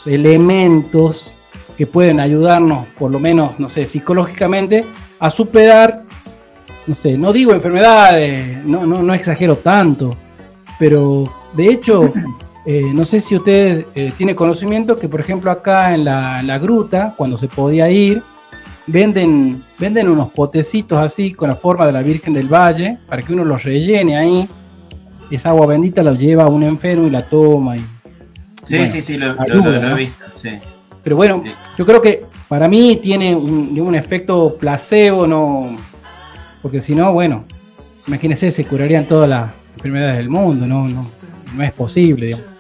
elementos 0.06 1.34
que 1.76 1.86
pueden 1.86 2.20
ayudarnos, 2.20 2.86
por 2.98 3.10
lo 3.10 3.18
menos, 3.18 3.60
no 3.60 3.68
sé, 3.68 3.86
psicológicamente, 3.86 4.84
a 5.18 5.30
superar, 5.30 6.04
no 6.86 6.94
sé, 6.94 7.18
no 7.18 7.32
digo 7.32 7.52
enfermedades, 7.52 8.64
no, 8.64 8.86
no, 8.86 9.02
no 9.02 9.14
exagero 9.14 9.56
tanto, 9.56 10.16
pero 10.78 11.30
de 11.52 11.68
hecho 11.68 12.12
eh, 12.68 12.90
no 12.92 13.04
sé 13.04 13.20
si 13.20 13.36
usted 13.36 13.86
eh, 13.94 14.12
tiene 14.18 14.34
conocimiento 14.34 14.98
que, 14.98 15.08
por 15.08 15.20
ejemplo, 15.20 15.52
acá 15.52 15.94
en 15.94 16.04
la, 16.04 16.58
gruta, 16.58 17.14
cuando 17.16 17.38
se 17.38 17.46
podía 17.46 17.88
ir, 17.88 18.24
venden, 18.88 19.62
venden 19.78 20.08
unos 20.08 20.32
potecitos 20.32 20.98
así 20.98 21.32
con 21.32 21.48
la 21.48 21.54
forma 21.54 21.86
de 21.86 21.92
la 21.92 22.02
Virgen 22.02 22.34
del 22.34 22.48
Valle 22.48 22.98
para 23.06 23.22
que 23.22 23.32
uno 23.32 23.44
los 23.44 23.62
rellene 23.62 24.18
ahí. 24.18 24.48
Esa 25.30 25.50
agua 25.50 25.66
bendita 25.66 26.02
la 26.02 26.14
lleva 26.14 26.42
a 26.42 26.48
un 26.48 26.64
enfermo 26.64 27.06
y 27.06 27.10
la 27.10 27.28
toma. 27.28 27.76
Y, 27.76 27.84
sí, 28.64 28.86
sí, 28.88 29.00
sí, 29.00 29.16
lo, 29.16 29.36
he 29.40 29.94
visto. 29.94 30.24
Pero 31.04 31.14
bueno, 31.14 31.44
yo 31.78 31.86
creo 31.86 32.02
que 32.02 32.24
para 32.48 32.66
mí 32.66 32.98
tiene 33.00 33.36
un, 33.36 33.78
un 33.78 33.94
efecto 33.94 34.56
placebo, 34.58 35.24
no, 35.24 35.76
porque 36.62 36.80
si 36.80 36.96
no, 36.96 37.12
bueno, 37.12 37.44
imagínese, 38.08 38.50
se 38.50 38.64
curarían 38.64 39.04
todas 39.04 39.28
las 39.28 39.52
enfermedades 39.76 40.16
del 40.16 40.28
mundo, 40.28 40.66
no, 40.66 40.88
no, 40.88 41.06
no 41.54 41.62
es 41.62 41.72
posible, 41.72 42.26
digamos. 42.26 42.55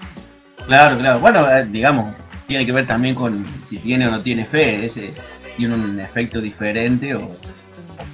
Claro, 0.66 0.98
claro. 0.98 1.20
Bueno, 1.20 1.48
eh, 1.50 1.66
digamos, 1.70 2.14
tiene 2.46 2.66
que 2.66 2.72
ver 2.72 2.86
también 2.86 3.14
con 3.14 3.44
si 3.66 3.78
tiene 3.78 4.08
o 4.08 4.10
no 4.10 4.22
tiene 4.22 4.44
fe. 4.44 4.86
Ese 4.86 5.12
tiene 5.56 5.74
un 5.74 5.98
efecto 6.00 6.40
diferente 6.40 7.14
o, 7.14 7.26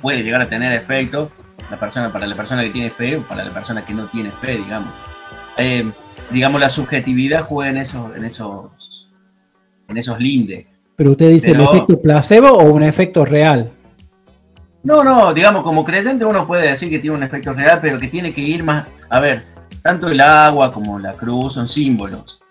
puede 0.00 0.22
llegar 0.22 0.42
a 0.42 0.48
tener 0.48 0.72
efecto 0.72 1.30
la 1.70 1.78
persona 1.78 2.12
para 2.12 2.26
la 2.26 2.36
persona 2.36 2.62
que 2.62 2.70
tiene 2.70 2.90
fe 2.90 3.16
o 3.16 3.22
para 3.22 3.44
la 3.44 3.52
persona 3.52 3.84
que 3.84 3.94
no 3.94 4.06
tiene 4.06 4.30
fe, 4.42 4.58
digamos. 4.58 4.92
Eh, 5.56 5.90
digamos, 6.30 6.60
la 6.60 6.68
subjetividad 6.68 7.46
juega 7.46 7.70
en 7.70 7.78
esos, 7.78 8.14
en 8.16 8.24
esos, 8.24 9.08
en 9.88 9.96
esos 9.96 10.18
lindes. 10.18 10.78
Pero 10.96 11.12
usted 11.12 11.30
dice 11.30 11.52
el 11.52 11.60
efecto 11.60 12.00
placebo 12.00 12.48
o 12.48 12.64
un 12.64 12.82
efecto 12.82 13.24
real. 13.24 13.70
No, 14.82 15.02
no, 15.02 15.32
digamos, 15.32 15.62
como 15.62 15.84
creyente 15.84 16.24
uno 16.24 16.46
puede 16.46 16.68
decir 16.68 16.90
que 16.90 16.98
tiene 16.98 17.16
un 17.16 17.22
efecto 17.22 17.54
real, 17.54 17.78
pero 17.80 17.98
que 17.98 18.08
tiene 18.08 18.34
que 18.34 18.40
ir 18.42 18.62
más. 18.62 18.86
A 19.08 19.20
ver, 19.20 19.44
tanto 19.80 20.08
el 20.08 20.20
agua 20.20 20.72
como 20.72 20.98
la 20.98 21.14
cruz 21.14 21.54
son 21.54 21.68
símbolos 21.68 22.41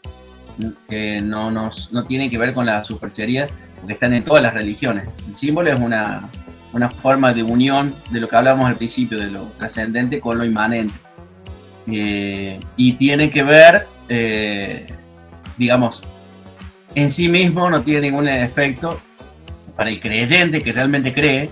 que 0.88 1.22
no, 1.22 1.52
nos, 1.52 1.92
no 1.92 2.04
tienen 2.04 2.30
que 2.30 2.38
ver 2.38 2.54
con 2.54 2.66
la 2.66 2.84
superchería, 2.84 3.48
porque 3.78 3.94
están 3.94 4.14
en 4.14 4.24
todas 4.24 4.44
las 4.44 4.54
religiones. 4.54 5.10
El 5.28 5.36
símbolo 5.36 5.72
es 5.72 5.80
una, 5.80 6.30
forma 7.02 7.34
de 7.34 7.44
unión 7.44 7.94
de 8.10 8.20
lo 8.20 8.30
que 8.30 8.36
hablábamos 8.36 8.68
al 8.68 8.76
principio, 8.76 9.20
de 9.20 9.30
lo 9.30 9.46
trascendente 9.58 10.20
con 10.20 10.38
lo 10.38 10.46
inmanente. 10.46 10.94
Eh, 11.88 12.60
y 12.78 12.94
tiene 12.94 13.30
que 13.30 13.44
ver, 13.44 13.88
eh, 14.08 14.88
digamos, 15.58 16.02
en 16.96 17.10
sí 17.10 17.28
mismo 17.28 17.70
no 17.70 17.82
tiene 17.82 18.02
ningún 18.02 18.28
efecto 18.28 19.00
para 19.76 19.90
el 19.90 20.00
creyente 20.00 20.62
que 20.62 20.72
realmente 20.72 21.14
cree, 21.14 21.50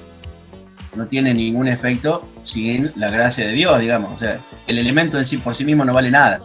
no 0.95 1.07
tiene 1.07 1.33
ningún 1.33 1.67
efecto 1.67 2.27
sin 2.45 2.91
la 2.95 3.09
gracia 3.09 3.47
de 3.47 3.53
Dios, 3.53 3.79
digamos. 3.79 4.13
O 4.13 4.17
sea, 4.17 4.37
el 4.67 4.77
elemento 4.77 5.17
en 5.17 5.25
sí 5.25 5.37
por 5.37 5.55
sí 5.55 5.63
mismo 5.65 5.85
no 5.85 5.93
vale 5.93 6.11
nada. 6.11 6.41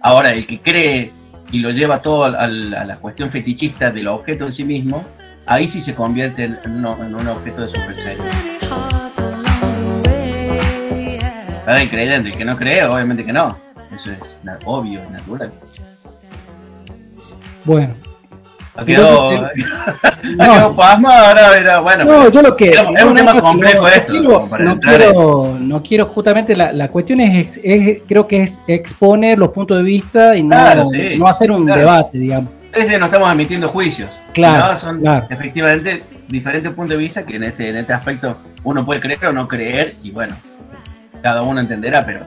Ahora, 0.00 0.32
el 0.32 0.46
que 0.46 0.60
cree 0.60 1.12
y 1.50 1.60
lo 1.60 1.70
lleva 1.70 2.02
todo 2.02 2.24
a, 2.24 2.46
la 2.46 2.96
cuestión 2.96 3.30
fetichista 3.30 3.90
del 3.90 4.08
objeto 4.08 4.46
en 4.46 4.52
sí 4.52 4.64
mismo, 4.64 5.04
ahí 5.46 5.66
sí 5.66 5.80
se 5.80 5.94
convierte 5.94 6.44
en, 6.44 6.84
un 6.84 7.28
objeto 7.28 7.62
de 7.62 7.68
superchería. 7.68 8.24
El 11.66 11.90
creyente, 11.90 12.30
el 12.30 12.36
que 12.36 12.44
no 12.44 12.56
cree, 12.56 12.84
obviamente 12.84 13.24
que 13.24 13.32
no. 13.32 13.58
Eso 13.94 14.10
es 14.10 14.36
obvio, 14.64 15.02
natural. 15.10 15.52
Bueno, 17.64 17.94
quedó, 18.84 19.30
no, 20.36 20.82
ahora 20.82 21.80
bueno. 21.80 22.04
No, 22.04 22.30
yo 22.30 22.42
lo 22.42 22.56
que. 22.56 22.70
Es, 22.70 23.04
un 23.04 23.14
tema 23.14 23.40
complejo 23.40 23.82
no, 23.82 23.88
esto. 23.88 24.48
no, 24.58 24.78
quiero, 24.78 25.56
no 25.58 25.82
quiero, 25.82 26.06
justamente, 26.06 26.56
la, 26.56 26.72
la 26.72 26.88
cuestión 26.88 27.20
es, 27.20 27.60
es, 27.62 28.02
creo 28.06 28.26
que 28.26 28.42
es 28.42 28.60
exponer 28.66 29.38
los 29.38 29.50
puntos 29.50 29.78
de 29.78 29.82
vista 29.82 30.36
y 30.36 30.42
no, 30.42 30.56
no 31.16 31.26
hacer 31.26 31.50
un 31.50 31.66
debate, 31.66 32.18
digamos. 32.18 32.50
Ese 32.72 32.98
no 32.98 33.06
estamos 33.06 33.32
emitiendo 33.32 33.68
juicios. 33.68 34.10
Claro. 34.32 34.78
Son 34.78 35.02
efectivamente 35.30 36.02
diferentes 36.28 36.74
puntos 36.74 36.90
de 36.90 37.02
vista 37.02 37.24
que 37.24 37.36
en 37.36 37.44
este, 37.44 37.70
en 37.70 37.76
este 37.78 37.92
aspecto 37.92 38.38
uno 38.64 38.84
puede 38.84 39.00
creer 39.00 39.26
o 39.26 39.32
no 39.32 39.48
creer 39.48 39.96
y 40.02 40.10
bueno, 40.10 40.36
cada 41.22 41.42
uno 41.42 41.60
entenderá, 41.60 42.04
pero 42.04 42.26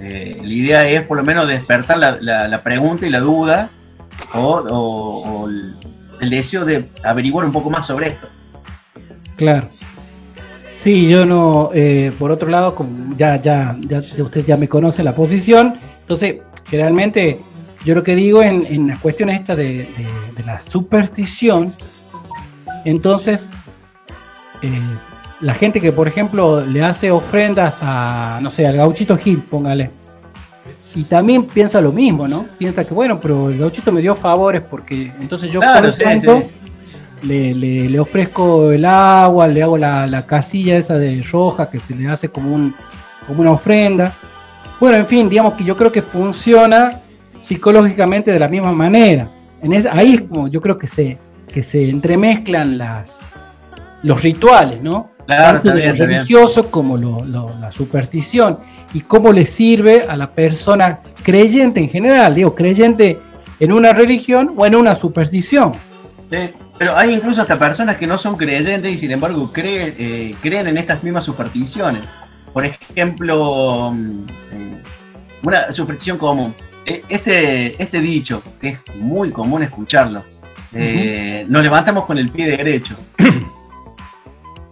eh, 0.00 0.36
la 0.40 0.52
idea 0.52 0.88
es 0.88 1.02
por 1.02 1.16
lo 1.16 1.24
menos 1.24 1.48
despertar 1.48 1.98
la, 1.98 2.18
la, 2.20 2.46
la 2.46 2.62
pregunta 2.62 3.06
y 3.06 3.10
la 3.10 3.20
duda 3.20 3.70
o, 4.32 5.48
el 6.20 6.30
deseo 6.30 6.64
de 6.64 6.88
averiguar 7.02 7.44
un 7.44 7.52
poco 7.52 7.70
más 7.70 7.86
sobre 7.86 8.08
esto. 8.08 8.28
Claro. 9.36 9.68
Sí, 10.74 11.08
yo 11.08 11.24
no, 11.24 11.70
eh, 11.72 12.12
por 12.18 12.30
otro 12.30 12.48
lado, 12.48 12.74
ya, 13.16 13.40
ya, 13.40 13.76
ya, 13.80 14.02
usted 14.22 14.44
ya 14.44 14.56
me 14.56 14.68
conoce 14.68 15.04
la 15.04 15.14
posición, 15.14 15.78
entonces 16.00 16.42
generalmente 16.66 17.40
yo 17.84 17.94
lo 17.94 18.02
que 18.02 18.16
digo 18.16 18.42
en, 18.42 18.66
en 18.66 18.88
las 18.88 18.98
cuestiones 18.98 19.40
estas 19.40 19.56
de, 19.56 19.88
la 20.44 20.60
superstición, 20.60 21.72
entonces 22.84 23.50
eh, 24.62 24.80
la 25.40 25.54
gente 25.54 25.80
que 25.80 25.92
por 25.92 26.08
ejemplo 26.08 26.64
le 26.66 26.82
hace 26.82 27.10
ofrendas 27.10 27.78
a, 27.80 28.40
no 28.42 28.50
sé, 28.50 28.66
al 28.66 28.76
gauchito 28.76 29.16
Gil, 29.16 29.42
póngale, 29.42 29.90
y 30.94 31.04
también 31.04 31.46
piensa 31.46 31.80
lo 31.80 31.92
mismo, 31.92 32.26
¿no? 32.26 32.46
Piensa 32.58 32.84
que, 32.84 32.94
bueno, 32.94 33.20
pero 33.20 33.50
el 33.50 33.58
gauchito 33.58 33.92
me 33.92 34.00
dio 34.00 34.14
favores 34.14 34.62
porque 34.62 35.12
entonces 35.20 35.50
yo 35.50 35.60
por 35.60 35.92
tanto 35.92 36.44
Le, 37.22 37.54
le, 37.54 37.98
ofrezco 37.98 38.70
el 38.70 38.84
agua, 38.84 39.48
le 39.48 39.62
hago 39.62 39.78
la, 39.78 40.24
casilla 40.26 40.76
esa 40.76 40.98
de 40.98 41.22
roja 41.22 41.70
que 41.70 41.80
se 41.80 41.94
le 41.94 42.08
hace 42.08 42.28
como, 42.28 42.54
un, 42.54 42.74
como 43.26 43.40
una 43.40 43.52
ofrenda. 43.52 44.12
Bueno, 44.78 44.98
en 44.98 45.06
fin, 45.06 45.28
digamos 45.28 45.54
que 45.54 45.64
yo 45.64 45.76
creo 45.76 45.90
que 45.90 46.02
funciona 46.02 47.00
psicológicamente 47.40 48.30
de 48.30 48.38
la 48.38 48.48
misma 48.48 48.72
manera. 48.72 49.30
En 49.62 49.72
ahí 49.90 50.14
es 50.14 50.20
como 50.22 50.48
yo 50.48 50.60
creo 50.60 50.76
que 50.78 50.86
se, 50.86 51.18
que 51.52 51.62
se 51.62 51.88
entremezclan 51.88 52.76
las, 52.76 53.20
los 54.02 54.22
rituales, 54.22 54.82
¿no? 54.82 55.13
Tanto 55.26 55.70
de 55.70 55.88
lo 55.88 55.94
religioso 55.94 56.70
como 56.70 56.96
la 56.96 57.70
superstición 57.70 58.58
y 58.92 59.00
cómo 59.00 59.32
le 59.32 59.46
sirve 59.46 60.04
a 60.08 60.16
la 60.16 60.30
persona 60.30 61.00
creyente 61.22 61.80
en 61.80 61.88
general, 61.88 62.34
digo, 62.34 62.54
creyente 62.54 63.18
en 63.60 63.72
una 63.72 63.92
religión 63.92 64.52
o 64.56 64.66
en 64.66 64.74
una 64.74 64.94
superstición. 64.94 65.72
Sí, 66.30 66.50
pero 66.78 66.96
hay 66.96 67.14
incluso 67.14 67.42
hasta 67.42 67.58
personas 67.58 67.96
que 67.96 68.06
no 68.06 68.18
son 68.18 68.36
creyentes 68.36 68.92
y 68.92 68.98
sin 68.98 69.12
embargo 69.12 69.52
creen, 69.52 69.94
eh, 69.98 70.34
creen 70.40 70.66
en 70.68 70.78
estas 70.78 71.02
mismas 71.02 71.24
supersticiones. 71.24 72.02
Por 72.52 72.64
ejemplo, 72.64 73.92
mm, 73.92 74.24
eh, 74.52 74.82
una 75.42 75.72
superstición 75.72 76.18
común. 76.18 76.54
E, 76.84 77.02
este, 77.08 77.80
este 77.82 78.00
dicho, 78.00 78.42
que 78.60 78.68
es 78.68 78.96
muy 78.96 79.30
común 79.30 79.62
escucharlo, 79.62 80.22
eh, 80.72 81.46
nos 81.48 81.62
levantamos 81.62 82.04
con 82.04 82.18
el 82.18 82.28
pie 82.28 82.56
derecho. 82.56 82.96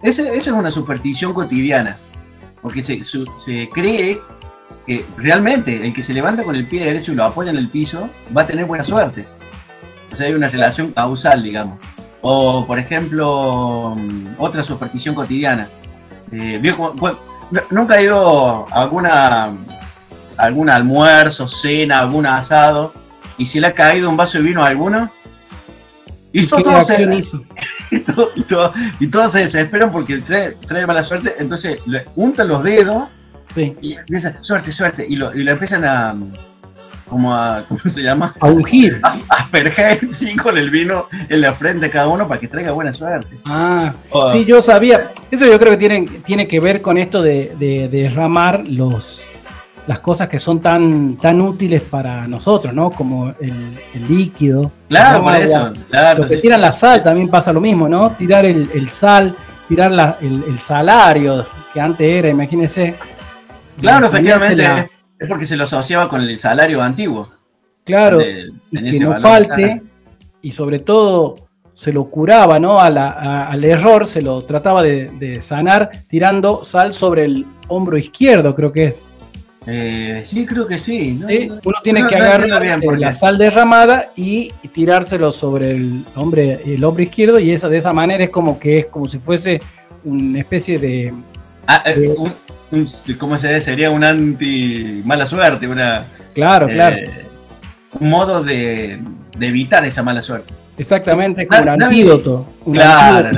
Esa 0.02 0.32
es 0.32 0.48
una 0.48 0.70
superstición 0.70 1.32
cotidiana, 1.32 1.96
porque 2.60 2.82
se, 2.82 2.98
cree 3.72 4.20
que 4.86 5.04
realmente 5.16 5.86
el 5.86 5.94
que 5.94 6.02
se 6.02 6.12
levanta 6.12 6.42
con 6.42 6.56
el 6.56 6.66
pie 6.66 6.84
derecho 6.84 7.12
y 7.12 7.14
lo 7.14 7.24
apoya 7.24 7.50
en 7.50 7.56
el 7.56 7.68
piso 7.68 8.08
va 8.36 8.42
a 8.42 8.46
tener 8.46 8.64
buena 8.64 8.84
suerte. 8.84 9.24
O 10.12 10.16
sea, 10.16 10.26
hay 10.26 10.34
una 10.34 10.48
relación 10.48 10.90
causal, 10.90 11.42
digamos. 11.42 11.78
O, 12.20 12.66
por 12.66 12.78
ejemplo, 12.78 13.94
mm, 13.96 14.34
otra 14.38 14.62
superstición 14.64 15.14
cotidiana. 15.14 15.68
Eh, 16.32 16.60
nunca 17.70 17.94
ha 17.94 18.02
ido 18.02 18.66
a 18.72 18.82
alguna, 18.82 19.52
algún 20.36 20.68
almuerzo, 20.68 21.46
cena, 21.46 22.00
algún 22.00 22.26
asado, 22.26 22.92
y 23.38 23.46
si 23.46 23.60
le 23.60 23.68
ha 23.68 23.74
caído 23.74 24.10
un 24.10 24.16
vaso 24.16 24.38
de 24.38 24.44
vino 24.44 24.62
a 24.62 24.68
alguno, 24.68 25.10
y, 26.32 26.46
todos 26.46 26.86
se, 26.86 27.02
y, 29.00 29.06
todos 29.06 29.32
se 29.32 29.38
desesperan 29.40 29.92
porque 29.92 30.18
trae, 30.18 30.52
trae, 30.66 30.86
mala 30.86 31.04
suerte, 31.04 31.34
entonces 31.38 31.80
le 31.86 32.06
untan 32.16 32.48
los 32.48 32.62
dedos 32.62 33.08
y 33.56 33.94
empiezan, 33.94 34.42
suerte, 34.42 34.72
suerte, 34.72 35.06
y 35.08 35.16
lo, 35.16 35.34
y 35.34 35.44
lo 35.44 35.52
empiezan 35.52 35.84
a, 35.84 36.16
como 37.12 37.34
a, 37.34 37.66
¿cómo 37.68 37.80
se 37.84 38.02
llama? 38.02 38.34
A 38.40 38.46
ungir. 38.46 38.98
A, 39.02 39.18
asperger, 39.28 40.00
sí, 40.12 40.34
con 40.34 40.56
el 40.56 40.70
vino 40.70 41.08
en 41.28 41.42
la 41.42 41.52
frente 41.52 41.86
de 41.86 41.92
cada 41.92 42.08
uno 42.08 42.26
para 42.26 42.40
que 42.40 42.48
traiga 42.48 42.72
buena 42.72 42.94
suerte. 42.94 43.36
Ah, 43.44 43.92
sí, 44.32 44.46
yo 44.46 44.62
sabía. 44.62 45.12
Eso 45.30 45.44
yo 45.44 45.58
creo 45.58 45.72
que 45.72 45.76
tiene, 45.76 46.06
tiene 46.24 46.48
que 46.48 46.58
ver 46.58 46.80
con 46.80 46.96
esto 46.96 47.20
de, 47.20 47.54
de, 47.58 47.88
derramar 47.88 48.66
los, 48.66 49.24
las 49.86 50.00
cosas 50.00 50.28
que 50.28 50.38
son 50.38 50.60
tan, 50.60 51.16
tan 51.16 51.40
útiles 51.40 51.82
para 51.82 52.26
nosotros, 52.28 52.72
¿no? 52.72 52.90
Como 52.90 53.34
el, 53.40 53.76
líquido. 54.08 54.70
Claro, 54.88 55.22
por 55.22 55.34
eso. 55.34 55.72
Claro, 55.90 56.20
Los 56.20 56.28
que 56.28 56.36
tiran 56.38 56.60
la 56.60 56.72
sal 56.72 57.02
también 57.02 57.28
pasa 57.28 57.52
lo 57.52 57.60
mismo, 57.60 57.88
¿no? 57.88 58.12
Tirar 58.12 58.44
el, 58.44 58.70
el 58.72 58.90
sal, 58.90 59.34
tirar 59.68 59.90
la, 59.90 60.18
el, 60.20 60.44
el, 60.46 60.58
salario 60.58 61.44
que 61.72 61.80
antes 61.80 62.06
era, 62.06 62.28
imagínense. 62.28 62.94
Claro, 63.80 64.06
efectivamente. 64.06 64.90
Es 65.18 65.28
porque 65.28 65.46
se 65.46 65.56
lo 65.56 65.64
asociaba 65.64 66.08
con 66.08 66.20
el 66.20 66.38
salario 66.38 66.82
antiguo. 66.82 67.30
Claro, 67.84 68.20
y 68.20 68.90
que 68.90 69.00
no 69.00 69.14
falte, 69.18 69.82
y 70.40 70.52
sobre 70.52 70.78
todo 70.78 71.36
se 71.74 71.92
lo 71.92 72.04
curaba, 72.04 72.58
¿no? 72.58 72.80
al 72.80 73.64
error, 73.64 74.06
se 74.06 74.22
lo 74.22 74.42
trataba 74.42 74.82
de, 74.82 75.38
sanar 75.40 75.90
tirando 76.08 76.64
sal 76.64 76.94
sobre 76.94 77.24
el 77.24 77.46
hombro 77.68 77.98
izquierdo, 77.98 78.54
creo 78.54 78.72
que 78.72 78.84
es. 78.86 78.94
Eh, 79.66 80.22
sí, 80.24 80.46
creo 80.46 80.66
que 80.66 80.78
sí. 80.78 81.20
Uno 81.64 81.78
tiene 81.82 82.06
que 82.06 82.16
agarrar 82.16 82.80
la 82.98 83.12
sal 83.12 83.38
derramada 83.38 84.10
y 84.16 84.50
tirárselo 84.72 85.32
sobre 85.32 85.72
el 85.72 86.04
hombre, 86.16 86.60
el 86.66 86.82
hombro 86.84 87.02
izquierdo 87.02 87.38
y 87.38 87.52
esa, 87.52 87.68
de 87.68 87.78
esa 87.78 87.92
manera 87.92 88.24
es 88.24 88.30
como 88.30 88.58
que 88.58 88.80
es 88.80 88.86
como 88.86 89.06
si 89.06 89.18
fuese 89.18 89.60
una 90.04 90.40
especie 90.40 90.78
de... 90.78 91.12
Ah, 91.66 91.82
eh, 91.86 92.14
¿cómo 93.18 93.38
se 93.38 93.48
dice? 93.48 93.60
Sería 93.60 93.90
un 93.90 94.02
anti 94.02 95.02
mala 95.04 95.26
suerte, 95.26 95.68
una 95.68 96.06
claro, 96.34 96.68
eh, 96.68 96.72
claro. 96.72 96.96
un 98.00 98.08
modo 98.08 98.42
de, 98.42 98.98
evitar 99.38 99.84
esa 99.84 100.02
mala 100.02 100.22
suerte. 100.22 100.52
Exactamente, 100.76 101.46
como 101.46 101.62
un 101.62 101.68
antídoto. 101.68 102.46
claro, 102.64 103.30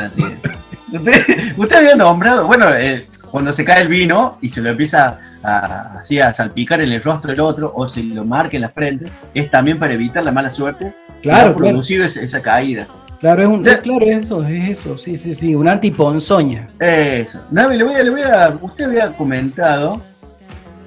Usted, 1.57 1.77
había 1.77 1.97
nombrado, 1.97 2.47
bueno, 2.47 2.73
eh, 2.73 3.05
cuando 3.35 3.53
se 3.53 3.65
cae 3.65 3.83
el 3.83 3.89
vino 3.89 4.39
y 4.43 4.49
se 4.49 4.63
lo 4.63 4.71
empieza 4.71 5.19
a, 5.43 5.99
así 5.99 6.21
a 6.21 6.33
salpicar 6.33 6.81
en 6.81 6.93
el 6.93 7.03
rostro 7.03 7.33
del 7.33 7.41
otro 7.41 7.73
o 7.75 7.89
se 7.89 8.01
lo 8.01 8.25
marca 8.25 8.57
en 8.57 8.61
la 8.61 8.69
frente, 8.69 9.07
es 9.35 9.51
también 9.51 9.77
para 9.77 9.93
evitar 9.93 10.25
la 10.25 10.31
mala 10.31 10.51
suerte 10.51 10.95
claro, 11.21 11.47
que 11.47 11.51
ha 11.51 11.73
producido 11.73 12.05
esa 12.05 12.41
caída. 12.41 12.87
Claro, 13.19 13.43
es 13.43 13.49
un, 13.49 13.65
claro, 13.65 14.07
eso, 14.07 14.45
es 14.45 14.79
eso, 14.79 14.97
sí, 14.97 15.19
sí, 15.19 15.35
sí, 15.35 15.53
un 15.53 15.67
antiponzoña. 15.67 16.69
Eso. 16.79 17.41
Navi, 17.51 17.77
le 17.77 17.83
voy 17.83 17.95
a, 17.97 18.05
le 18.05 18.11
voy 18.11 18.21
a, 18.23 18.57
usted 18.61 18.85
había 18.85 19.13
comentado 19.17 20.01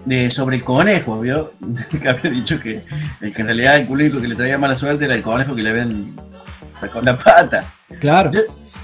de, 0.06 0.32
sobre 0.32 0.56
el 0.56 0.64
conejo, 0.64 1.20
¿vio? 1.20 1.52
que 2.02 2.08
había 2.08 2.32
dicho 2.32 2.62
que, 2.62 2.82
que 3.20 3.42
en 3.42 3.46
realidad 3.46 3.76
el 3.76 3.90
único 3.90 4.22
que 4.22 4.28
le 4.30 4.36
traía 4.36 4.58
mala 4.58 4.78
suerte 4.78 5.04
era 5.04 5.16
el 5.16 5.22
conejo 5.22 5.54
que 5.54 5.64
le 5.64 5.74
ven 5.74 6.16
con 6.94 7.04
la 7.04 7.18
pata. 7.18 7.66
Claro. 8.00 8.32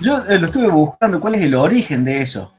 Yo, 0.01 0.21
eh, 0.27 0.37
lo 0.37 0.47
estuve 0.47 0.67
buscando, 0.67 1.21
cuál 1.21 1.35
es 1.35 1.43
el 1.45 1.55
origen 1.55 2.03
de 2.03 2.23
eso. 2.23 2.53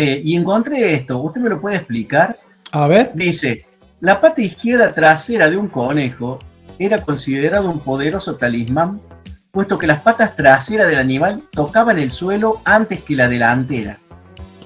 Eh, 0.00 0.20
y 0.24 0.36
encontré 0.36 0.94
esto, 0.94 1.18
¿usted 1.18 1.40
me 1.40 1.50
lo 1.50 1.60
puede 1.60 1.76
explicar? 1.76 2.36
A 2.72 2.86
ver. 2.86 3.12
Dice, 3.14 3.66
la 4.00 4.20
pata 4.20 4.40
izquierda 4.40 4.92
trasera 4.94 5.50
de 5.50 5.56
un 5.56 5.68
conejo 5.68 6.38
era 6.78 7.00
considerado 7.00 7.70
un 7.70 7.80
poderoso 7.80 8.36
talismán 8.36 9.00
puesto 9.50 9.78
que 9.78 9.86
las 9.86 10.00
patas 10.02 10.36
traseras 10.36 10.88
del 10.88 10.98
animal 10.98 11.42
tocaban 11.50 11.98
el 11.98 12.10
suelo 12.10 12.60
antes 12.64 13.02
que 13.02 13.16
la 13.16 13.28
delantera. 13.28 13.98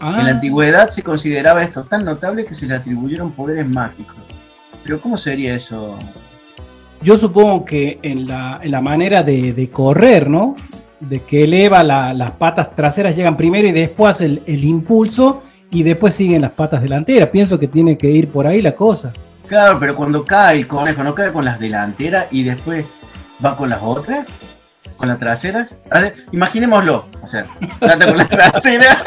Ah. 0.01 0.17
En 0.19 0.27
la 0.27 0.33
antigüedad 0.33 0.91
se 0.91 1.03
consideraba 1.03 1.63
esto 1.63 1.85
tan 1.85 2.05
notable 2.05 2.45
que 2.45 2.55
se 2.55 2.67
le 2.67 2.75
atribuyeron 2.75 3.33
poderes 3.33 3.67
mágicos. 3.67 4.17
Pero 4.83 5.01
¿cómo 5.01 5.17
sería 5.17 5.55
eso? 5.55 5.99
Yo 7.01 7.17
supongo 7.17 7.65
que 7.65 7.99
en 8.03 8.27
la, 8.27 8.81
manera 8.83 9.23
de, 9.23 9.71
correr, 9.73 10.29
¿no? 10.29 10.57
De 11.01 11.21
que 11.21 11.45
eleva 11.45 11.83
las 11.83 12.31
patas 12.33 12.75
traseras 12.75 13.17
llegan 13.17 13.37
primero 13.37 13.69
y 13.69 13.73
después 13.73 14.21
el, 14.21 14.43
el 14.47 14.65
impulso 14.65 15.43
y 15.71 15.83
después 15.83 16.15
siguen 16.15 16.43
las 16.43 16.53
patas 16.53 16.83
delanteras. 16.83 17.29
Pienso 17.29 17.59
que 17.59 17.69
tiene 17.69 17.99
que 17.99 18.11
ir 18.11 18.29
por 18.29 18.47
ahí 18.47 18.63
la 18.63 18.73
cosa. 18.73 19.13
Claro, 19.47 19.79
pero 19.79 19.95
cuando 19.95 20.25
cae 20.25 20.59
el 20.59 20.67
conejo, 20.67 21.05
¿no 21.05 21.15
cae 21.15 21.33
con 21.33 21.45
las 21.45 21.59
delanteras 21.59 22.27
y 22.31 22.45
después 22.45 22.87
va 23.45 23.57
con 23.57 23.69
las 23.69 23.81
otras? 23.83 24.29
con 24.97 25.09
las 25.09 25.19
traseras. 25.19 25.77
imaginémoslo, 26.33 27.07
o 27.23 27.29
sea, 27.29 27.47
trata 27.79 28.07
con 28.07 28.17
la 28.17 28.25
trasera, 28.29 29.05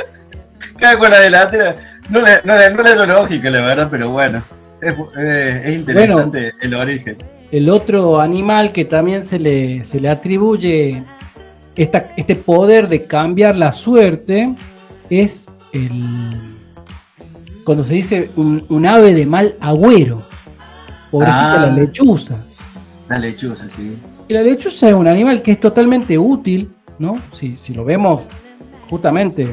cae 0.77 0.97
con 0.97 1.11
la 1.11 1.19
delantera. 1.19 1.75
No 2.09 2.21
le, 2.21 2.41
no, 2.43 2.55
le, 2.55 2.69
no 2.69 2.83
le 2.83 3.07
lógica, 3.07 3.49
la 3.49 3.61
verdad, 3.61 3.87
pero 3.91 4.09
bueno, 4.09 4.41
es, 4.81 4.95
es 5.65 5.75
interesante 5.75 6.53
el 6.61 6.73
origen. 6.73 7.17
El 7.51 7.69
otro 7.69 8.19
animal 8.19 8.71
que 8.71 8.85
también 8.85 9.25
se 9.25 9.39
le, 9.39 9.83
se 9.83 9.99
le 9.99 10.09
atribuye 10.09 11.03
esta, 11.83 12.09
este 12.17 12.35
poder 12.35 12.87
de 12.87 13.05
cambiar 13.05 13.55
la 13.55 13.71
suerte 13.71 14.53
es 15.09 15.47
el. 15.71 16.57
Cuando 17.63 17.83
se 17.83 17.95
dice 17.95 18.29
un, 18.35 18.85
ave 18.85 19.13
de 19.13 19.25
mal 19.25 19.55
agüero. 19.59 20.25
Pobrecita 21.11 21.53
ah, 21.53 21.65
la 21.67 21.71
lechuza. 21.71 22.37
La 23.09 23.19
lechuza, 23.19 23.67
sí. 23.69 23.97
Y 24.27 24.33
la 24.33 24.41
lechuza 24.41 24.89
es 24.89 24.93
un 24.93 25.07
animal 25.07 25.41
que 25.41 25.51
es 25.51 25.59
totalmente 25.59 26.17
útil, 26.17 26.69
¿no? 26.99 27.17
Si, 27.33 27.55
si 27.57 27.73
lo 27.73 27.85
vemos 27.85 28.23
justamente 28.89 29.47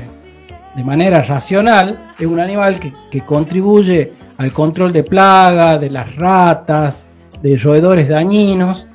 de 0.75 0.85
manera 0.85 1.23
racional, 1.23 2.13
es 2.19 2.27
un 2.27 2.41
animal 2.41 2.81
que, 2.81 3.21
contribuye 3.23 4.13
al 4.37 4.53
control 4.53 4.93
de 4.93 5.05
plagas, 5.05 5.81
de 5.81 5.91
las 5.91 6.15
ratas, 6.17 7.07
de 7.43 7.57
roedores 7.57 8.09
dañinos, 8.09 8.87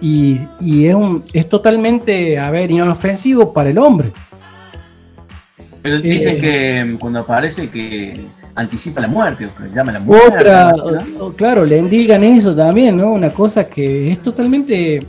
y, 0.00 0.86
es, 0.86 0.94
un, 0.94 1.22
es 1.32 1.48
totalmente, 1.48 2.38
a 2.38 2.50
ver, 2.50 2.70
inofensivo 2.70 3.52
para 3.52 3.70
el 3.70 3.78
hombre. 3.78 4.12
Pero 5.82 6.00
dicen 6.00 6.36
eh, 6.36 6.40
que 6.40 6.96
cuando 6.98 7.20
aparece 7.20 7.68
que 7.68 8.26
anticipa 8.54 9.00
la 9.00 9.08
muerte, 9.08 9.46
o 9.46 9.74
llama 9.74 9.92
la 9.92 10.00
muerte. 10.00 10.38
Otra, 10.38 10.72
claro, 11.36 11.64
le 11.64 11.78
endilgan 11.78 12.24
eso 12.24 12.54
también, 12.54 12.96
¿no? 12.96 13.12
Una 13.12 13.30
cosa 13.30 13.64
que 13.66 14.12
es 14.12 14.22
totalmente. 14.22 15.00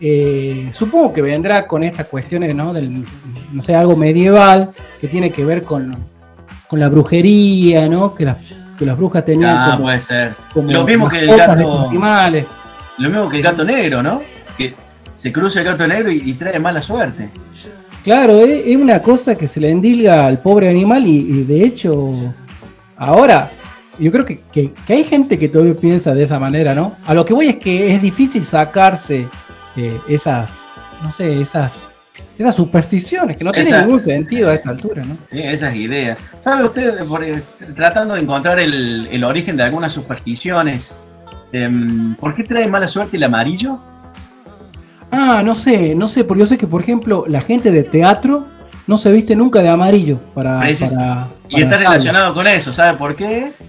Eh, 0.00 0.68
supongo 0.72 1.12
que 1.12 1.22
vendrá 1.22 1.66
con 1.66 1.82
estas 1.82 2.06
cuestiones, 2.08 2.54
¿no? 2.54 2.72
Del, 2.72 3.04
no 3.52 3.62
sé, 3.62 3.74
algo 3.74 3.96
medieval 3.96 4.70
que 5.00 5.08
tiene 5.08 5.30
que 5.30 5.44
ver 5.44 5.62
con, 5.62 5.96
con 6.66 6.80
la 6.80 6.88
brujería, 6.88 7.88
¿no? 7.88 8.14
Que 8.14 8.24
las, 8.24 8.36
que 8.78 8.84
las 8.84 8.96
brujas 8.96 9.24
tenían. 9.24 9.56
Ah, 9.56 9.78
puede 9.80 10.00
ser. 10.00 10.34
lo 10.54 10.84
mismo 10.84 11.08
que 11.08 11.20
el 11.20 11.36
gato. 11.36 11.88
Animales. 11.88 12.46
Lo 12.98 13.08
mismo 13.08 13.28
que 13.28 13.38
el 13.38 13.42
gato 13.42 13.64
negro, 13.64 14.02
¿no? 14.02 14.22
Que 14.56 14.74
se 15.14 15.32
cruza 15.32 15.60
el 15.60 15.66
gato 15.66 15.86
negro 15.86 16.10
y, 16.10 16.32
trae 16.34 16.58
mala 16.58 16.82
suerte. 16.82 17.28
Claro, 18.02 18.40
es, 18.40 18.76
una 18.76 19.00
cosa 19.00 19.34
que 19.34 19.48
se 19.48 19.60
le 19.60 19.70
endilga 19.70 20.26
al 20.26 20.40
pobre 20.40 20.68
animal 20.68 21.06
y 21.06 21.44
de 21.44 21.64
hecho 21.64 22.34
Ahora, 22.96 23.50
yo 23.98 24.10
creo 24.12 24.24
que, 24.24 24.72
hay 24.88 25.04
gente 25.04 25.38
que 25.38 25.48
todavía 25.48 25.74
piensa 25.74 26.14
de 26.14 26.22
esa 26.24 26.38
manera, 26.38 26.74
¿no? 26.74 26.96
A 27.04 27.14
lo 27.14 27.24
que 27.24 27.34
voy 27.34 27.48
es 27.48 27.56
que 27.56 27.94
es 27.94 28.00
difícil 28.00 28.44
sacarse 28.44 29.28
eh, 29.76 29.98
esas, 30.08 30.76
no 31.02 31.10
sé, 31.12 31.40
esas 31.40 31.90
esas 32.36 32.56
supersticiones 32.56 33.36
que 33.36 33.44
no 33.44 33.52
tienen 33.52 33.82
ningún 33.82 34.00
sentido 34.00 34.50
a 34.50 34.54
esta 34.54 34.70
altura, 34.70 35.04
¿no? 35.04 35.16
Sí, 35.30 35.40
esas 35.40 35.74
ideas. 35.74 36.18
¿Sabe 36.40 36.64
usted, 36.64 37.04
tratando 37.76 38.14
de 38.14 38.20
encontrar 38.20 38.58
el, 38.58 39.22
origen 39.24 39.56
de 39.56 39.62
algunas 39.62 39.92
supersticiones, 39.92 40.94
em, 41.54 42.14
¿por 42.16 42.34
qué 42.34 42.44
trae 42.44 42.66
mala 42.68 42.88
suerte 42.88 43.16
el 43.16 43.22
amarillo? 43.22 43.78
Ah, 45.10 45.42
no 45.44 45.54
sé, 45.54 45.94
no 45.94 46.08
sé, 46.08 46.24
porque 46.24 46.40
yo 46.40 46.46
sé 46.46 46.58
que, 46.58 46.66
por 46.66 46.82
ejemplo, 46.82 47.24
la 47.28 47.40
gente 47.40 47.70
de 47.70 47.84
teatro 47.84 48.46
no 48.86 48.96
se 48.96 49.12
viste 49.12 49.36
nunca 49.36 49.62
de 49.62 49.68
amarillo 49.68 50.18
para. 50.34 50.68
y 50.68 50.72
está 50.72 51.76
relacionado 51.76 52.34
con 52.34 52.46
eso, 52.46 52.72
¿sabe 52.72 52.98
por 52.98 53.14
qué 53.14 53.46
es? 53.46 53.62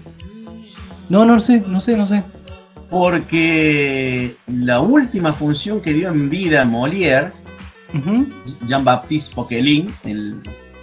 No, 1.08 1.24
no 1.24 1.38
sé, 1.38 1.62
no 1.66 1.80
sé, 1.80 1.96
no 1.96 2.04
sé. 2.04 2.24
Porque 2.90 4.36
la 4.46 4.80
última 4.80 5.32
función 5.32 5.80
que 5.80 5.92
dio 5.92 6.08
en 6.08 6.28
vida 6.28 6.64
Molière, 6.64 7.30
Jean-Baptiste 8.66 9.34
Poquelin, 9.34 9.92
el, 10.04 10.40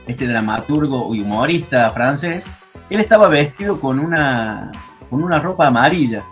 este 0.08 0.28
dramaturgo 0.28 1.14
y 1.14 1.22
humorista 1.22 1.90
francés, 1.92 2.44
él 2.90 3.00
estaba 3.00 3.28
vestido 3.28 3.80
con 3.80 4.00
una, 4.00 4.72
con 5.10 5.24
una 5.24 5.40
ropa 5.40 5.68
amarilla. 5.68 6.24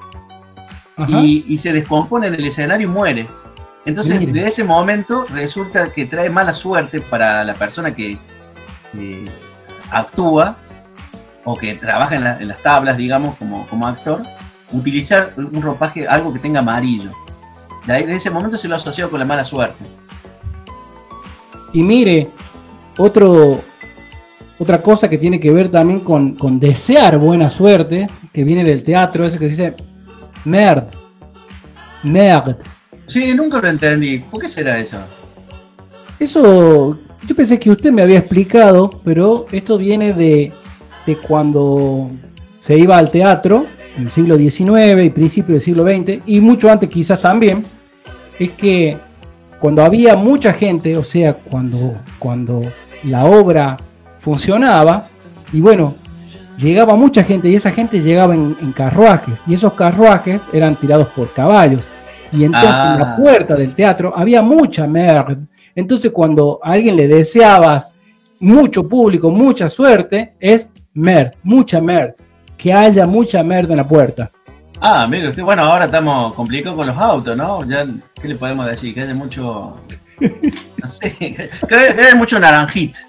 Y, 1.07 1.45
y, 1.47 1.57
se 1.57 1.73
descompone 1.73 2.27
en 2.27 2.35
el 2.35 2.45
escenario 2.45 2.87
y 2.87 2.91
muere. 2.91 3.27
Entonces, 3.85 4.31
de 4.31 4.47
ese 4.47 4.63
momento 4.63 5.25
resulta 5.33 5.91
que 5.91 6.05
trae 6.05 6.29
mala 6.29 6.53
suerte 6.53 7.01
para 7.01 7.43
la 7.43 7.55
persona 7.55 7.93
que, 7.95 8.17
actúa 9.89 10.57
o 11.43 11.55
que 11.55 11.75
trabaja 11.75 12.15
en, 12.15 12.47
las 12.47 12.61
tablas, 12.61 12.97
digamos, 12.97 13.35
como, 13.37 13.65
como, 13.67 13.87
actor, 13.87 14.21
utilizar 14.71 15.33
un 15.35 15.61
ropaje, 15.61 16.07
algo 16.07 16.31
que 16.31 16.39
tenga 16.39 16.59
amarillo. 16.59 17.11
De, 17.87 17.99
ese 18.13 18.29
momento 18.29 18.57
se 18.57 18.67
lo 18.67 18.75
asoció 18.75 19.09
con 19.09 19.19
la 19.19 19.25
mala 19.25 19.43
suerte. 19.43 19.83
Y 21.73 21.81
mire, 21.81 22.29
otro, 22.97 23.61
otra 24.59 24.79
cosa 24.79 25.09
que 25.09 25.17
tiene 25.17 25.39
que 25.39 25.51
ver 25.51 25.69
también 25.69 26.01
con, 26.01 26.35
con 26.35 26.59
desear 26.59 27.17
buena 27.17 27.49
suerte, 27.49 28.07
que 28.31 28.43
viene 28.43 28.63
del 28.63 28.83
teatro, 28.83 29.25
ese 29.25 29.39
que 29.39 29.49
se 29.49 29.71
dice 29.71 29.90
merd. 30.45 30.85
Merd 32.03 32.55
Sí, 33.11 33.33
nunca 33.33 33.59
lo 33.59 33.67
entendí. 33.67 34.19
¿Por 34.19 34.39
qué 34.39 34.47
será 34.47 34.79
eso? 34.79 34.97
Eso, 36.17 36.97
yo 37.27 37.35
pensé 37.35 37.59
que 37.59 37.69
usted 37.69 37.91
me 37.91 38.01
había 38.01 38.19
explicado, 38.19 38.89
pero 39.03 39.47
esto 39.51 39.77
viene 39.77 40.13
de, 40.13 40.53
de 41.05 41.17
cuando 41.17 42.09
se 42.61 42.77
iba 42.77 42.97
al 42.97 43.11
teatro, 43.11 43.65
en 43.97 44.03
el 44.03 44.11
siglo 44.11 44.37
XIX 44.37 45.03
y 45.03 45.09
principio 45.09 45.55
del 45.55 45.61
siglo 45.61 45.83
XX, 45.83 46.21
y 46.25 46.39
mucho 46.39 46.71
antes 46.71 46.89
quizás 46.89 47.19
también, 47.19 47.65
es 48.39 48.51
que 48.51 48.97
cuando 49.59 49.83
había 49.83 50.15
mucha 50.15 50.53
gente, 50.53 50.95
o 50.95 51.03
sea, 51.03 51.33
cuando, 51.33 51.95
cuando 52.17 52.61
la 53.03 53.25
obra 53.25 53.75
funcionaba, 54.17 55.05
y 55.51 55.59
bueno, 55.59 55.95
llegaba 56.61 56.95
mucha 56.95 57.23
gente 57.23 57.49
y 57.49 57.55
esa 57.55 57.71
gente 57.71 58.01
llegaba 58.01 58.35
en, 58.35 58.55
en 58.61 58.71
carruajes, 58.71 59.41
y 59.47 59.53
esos 59.53 59.73
carruajes 59.73 60.41
eran 60.53 60.75
tirados 60.75 61.07
por 61.09 61.31
caballos. 61.33 61.87
Y 62.31 62.45
entonces 62.45 62.69
en 62.69 62.99
la 62.99 63.13
ah. 63.13 63.17
puerta 63.17 63.55
del 63.55 63.75
teatro 63.75 64.13
había 64.15 64.41
mucha 64.41 64.87
merda. 64.87 65.37
Entonces 65.75 66.11
cuando 66.11 66.59
a 66.63 66.71
alguien 66.71 66.95
le 66.95 67.07
deseabas 67.07 67.93
mucho 68.39 68.87
público, 68.87 69.29
mucha 69.29 69.67
suerte, 69.67 70.33
es 70.39 70.69
mer, 70.93 71.35
mucha 71.43 71.81
mer. 71.81 72.15
Que 72.57 72.71
haya 72.71 73.05
mucha 73.05 73.43
merda 73.43 73.73
en 73.73 73.77
la 73.77 73.87
puerta. 73.87 74.31
Ah, 74.79 75.05
mire 75.07 75.31
bueno, 75.41 75.63
ahora 75.63 75.85
estamos 75.85 76.33
complicados 76.33 76.77
con 76.77 76.87
los 76.87 76.97
autos, 76.97 77.35
¿no? 77.37 77.63
Ya, 77.65 77.85
¿qué 78.19 78.27
le 78.27 78.35
podemos 78.35 78.65
decir? 78.65 78.93
Que 78.93 79.01
haya 79.01 79.13
mucho. 79.13 79.77
No 80.81 80.87
sé, 80.87 81.15
que 81.15 81.75
haya 81.75 82.15
mucho 82.15 82.39
naranjito. 82.39 82.99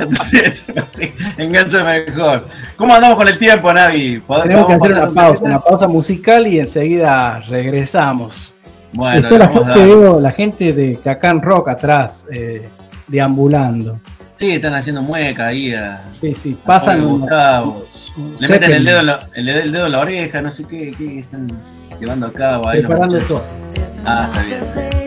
Entonces, 0.00 0.64
sí, 0.92 1.12
engancha 1.36 1.84
mejor. 1.84 2.48
¿Cómo 2.76 2.94
andamos 2.94 3.16
con 3.16 3.28
el 3.28 3.38
tiempo, 3.38 3.72
Navi? 3.72 4.22
Tenemos 4.42 4.66
que 4.66 4.72
hacer 4.74 4.92
una 4.92 5.08
pausa, 5.08 5.44
una 5.44 5.60
pausa 5.60 5.88
musical 5.88 6.46
y 6.46 6.60
enseguida 6.60 7.40
regresamos. 7.40 8.54
Bueno, 8.92 9.28
la 9.28 9.48
gente, 9.48 9.84
veo, 9.84 10.20
la 10.20 10.30
gente 10.30 10.72
de 10.72 10.98
Cacán 11.02 11.42
Rock 11.42 11.68
atrás, 11.68 12.26
eh, 12.32 12.68
deambulando. 13.08 13.98
Sí, 14.36 14.50
están 14.50 14.74
haciendo 14.74 15.02
mueca 15.02 15.48
ahí. 15.48 15.74
sí, 16.10 16.34
sí, 16.34 16.56
pasan. 16.64 17.26
Le 18.40 18.48
meten 18.48 18.72
el 18.72 18.84
dedo, 18.84 19.00
en 19.00 19.06
la, 19.06 19.20
el, 19.34 19.72
dedo 19.72 19.86
en 19.86 19.92
la 19.92 19.98
oreja, 20.00 20.40
no 20.42 20.52
sé 20.52 20.64
qué, 20.64 20.92
qué 20.96 21.20
están 21.20 21.48
llevando 22.00 22.26
a 22.26 22.32
cabo. 22.32 22.68
Ahí 22.68 22.80
Preparando 22.80 23.18
todo. 23.20 23.42
Ah, 24.04 24.28
está 24.28 24.42
bien. 24.42 25.03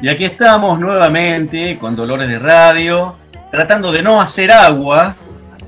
Y 0.00 0.08
aquí 0.08 0.24
estamos 0.24 0.78
nuevamente 0.78 1.76
con 1.76 1.96
Dolores 1.96 2.28
de 2.28 2.38
Radio, 2.38 3.16
tratando 3.50 3.90
de 3.90 4.00
no 4.00 4.20
hacer 4.20 4.52
agua 4.52 5.16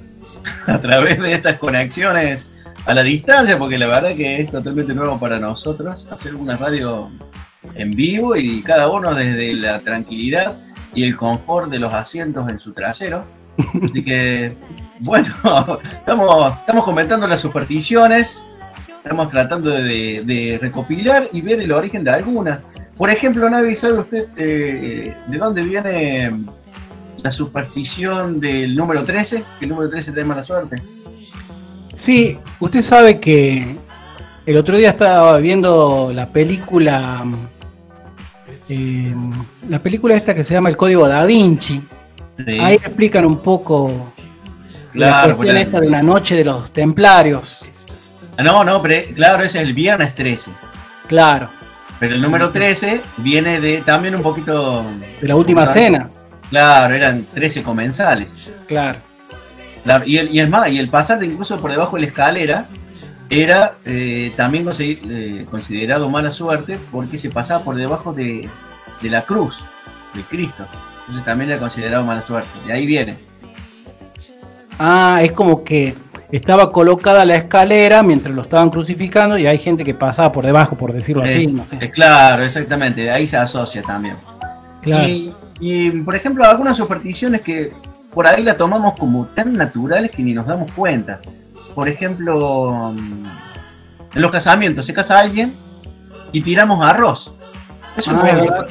a 0.69 0.79
través 0.79 1.21
de 1.21 1.33
estas 1.33 1.59
conexiones 1.59 2.47
a 2.87 2.95
la 2.95 3.03
distancia, 3.03 3.59
porque 3.59 3.77
la 3.77 3.88
verdad 3.88 4.14
que 4.14 4.43
es 4.43 4.53
totalmente 4.53 4.95
nuevo 4.95 5.19
para 5.19 5.40
nosotros 5.40 6.07
hacer 6.12 6.37
una 6.37 6.57
radio 6.57 7.11
en 7.75 7.90
vivo 7.90 8.37
y 8.37 8.62
cada 8.62 8.88
uno 8.88 9.14
desde 9.14 9.53
la 9.55 9.81
tranquilidad 9.81 10.55
y 10.95 11.03
el 11.03 11.16
confort 11.16 11.69
de 11.69 11.81
los 11.81 11.93
asientos 11.93 12.49
en 12.49 12.61
su 12.61 12.73
trasero. 12.73 13.25
Así 13.83 14.05
que, 14.05 14.55
bueno, 15.01 15.35
estamos, 15.93 16.55
estamos 16.57 16.85
comentando 16.85 17.27
las 17.27 17.40
supersticiones, 17.40 18.40
estamos 19.03 19.29
tratando 19.29 19.71
de, 19.71 20.23
de 20.25 20.57
recopilar 20.62 21.29
y 21.33 21.40
ver 21.40 21.61
el 21.61 21.73
origen 21.73 22.05
de 22.05 22.12
algunas. 22.12 22.61
Por 23.01 23.09
ejemplo, 23.09 23.49
Navi, 23.49 23.75
¿sabe 23.75 23.95
usted 23.95 24.27
eh, 24.37 25.17
de 25.27 25.39
dónde 25.39 25.63
viene 25.63 26.33
la 27.23 27.33
superstición 27.33 28.39
del 28.39 28.77
número 28.77 29.05
13? 29.05 29.43
Que 29.59 29.65
el 29.65 29.71
número 29.71 29.89
13 29.89 30.13
tiene 30.13 30.29
mala 30.29 30.43
suerte. 30.43 30.83
Sí, 31.97 32.37
usted 32.59 32.83
sabe 32.83 33.19
que 33.19 33.75
el 34.45 34.57
otro 34.59 34.77
día 34.77 34.91
estaba 34.91 35.39
viendo 35.39 36.13
la 36.13 36.29
película, 36.29 37.25
eh, 38.69 39.15
la 39.67 39.79
película 39.79 40.15
esta 40.15 40.35
que 40.35 40.45
se 40.45 40.53
llama 40.53 40.69
El 40.69 40.77
Código 40.77 41.09
da 41.09 41.25
Vinci. 41.25 41.83
Ahí 42.61 42.75
explican 42.75 43.25
un 43.25 43.39
poco 43.39 44.13
la 44.93 45.35
cuestión 45.37 45.57
esta 45.57 45.81
de 45.81 45.89
la 45.89 46.03
noche 46.03 46.37
de 46.37 46.45
los 46.45 46.71
templarios. 46.71 47.61
Ah, 48.37 48.43
no, 48.43 48.63
no, 48.63 48.83
pero 48.83 49.15
claro, 49.15 49.43
ese 49.43 49.63
es 49.63 49.65
el 49.69 49.73
viernes 49.73 50.15
13. 50.15 50.51
Claro. 51.07 51.60
Pero 52.01 52.15
el 52.15 52.23
número 52.23 52.51
13 52.51 53.03
viene 53.19 53.61
de 53.61 53.83
también 53.83 54.15
un 54.15 54.23
poquito... 54.23 54.83
De 55.21 55.29
la 55.29 55.37
última 55.37 55.67
cena. 55.67 56.09
Claro, 56.49 56.95
eran 56.95 57.25
13 57.25 57.63
comensales. 57.63 58.29
Claro. 58.67 58.99
y, 60.07 60.17
el, 60.17 60.35
y, 60.35 60.41
es 60.41 60.49
más, 60.49 60.71
y 60.71 60.79
el 60.79 60.89
pasar 60.89 61.23
incluso 61.23 61.61
por 61.61 61.71
debajo 61.71 61.97
de 61.97 62.03
la 62.03 62.09
escalera 62.09 62.67
era 63.29 63.75
eh, 63.85 64.33
también 64.35 64.67
eh, 64.79 65.47
considerado 65.51 66.11
mala 66.11 66.31
suerte 66.31 66.79
porque 66.91 67.19
se 67.19 67.29
pasaba 67.31 67.63
por 67.63 67.77
debajo 67.77 68.13
de, 68.13 68.49
de 69.01 69.11
la 69.11 69.23
cruz 69.27 69.63
de 70.15 70.23
Cristo. 70.23 70.67
Entonces 71.01 71.25
también 71.25 71.51
era 71.51 71.61
considerado 71.61 72.03
mala 72.03 72.27
suerte. 72.27 72.49
De 72.67 72.73
ahí 72.73 72.87
viene. 72.87 73.17
Ah, 74.79 75.21
es 75.23 75.33
como 75.33 75.63
que 75.63 75.95
estaba 76.33 76.71
colocada 76.71 77.25
la 77.25 77.37
escalera 77.37 78.03
mientras 78.03 78.35
lo 78.35 78.43
estaban 78.43 78.71
crucificando 78.71 79.37
y 79.38 79.47
hay 79.47 79.59
gente 79.59 79.85
que 79.85 79.95
pasaba 79.95 80.33
por 80.33 80.45
debajo, 80.45 80.77
por 80.77 80.93
decirlo 80.93 81.25
así. 81.25 81.57
claro, 81.93 82.45
exactamente, 82.45 83.11
ahí 83.11 83.27
se 83.27 83.37
asocia 83.37 83.83
también. 83.83 84.16
Y, 85.61 85.90
por 85.90 86.14
ejemplo, 86.14 86.45
algunas 86.45 86.77
supersticiones 86.77 87.43
que 87.43 87.73
por 88.14 88.27
ahí 88.27 88.43
la 88.43 88.57
tomamos 88.57 88.95
como 88.99 89.27
tan 89.27 89.53
naturales 89.53 90.11
que 90.11 90.23
ni 90.23 90.33
nos 90.33 90.47
damos 90.47 90.73
cuenta. 90.73 91.21
Por 91.75 91.88
ejemplo, 91.88 92.93
mm, 92.93 93.27
en 94.14 94.23
los 94.23 94.31
casamientos 94.31 94.87
se 94.87 94.95
casa 94.95 95.21
alguien 95.21 95.55
y 96.33 96.40
tiramos 96.43 96.83
arroz. 96.83 97.33
Es 97.97 98.09
un, 98.09 98.16
ah, 98.16 98.23
modo, 98.23 98.66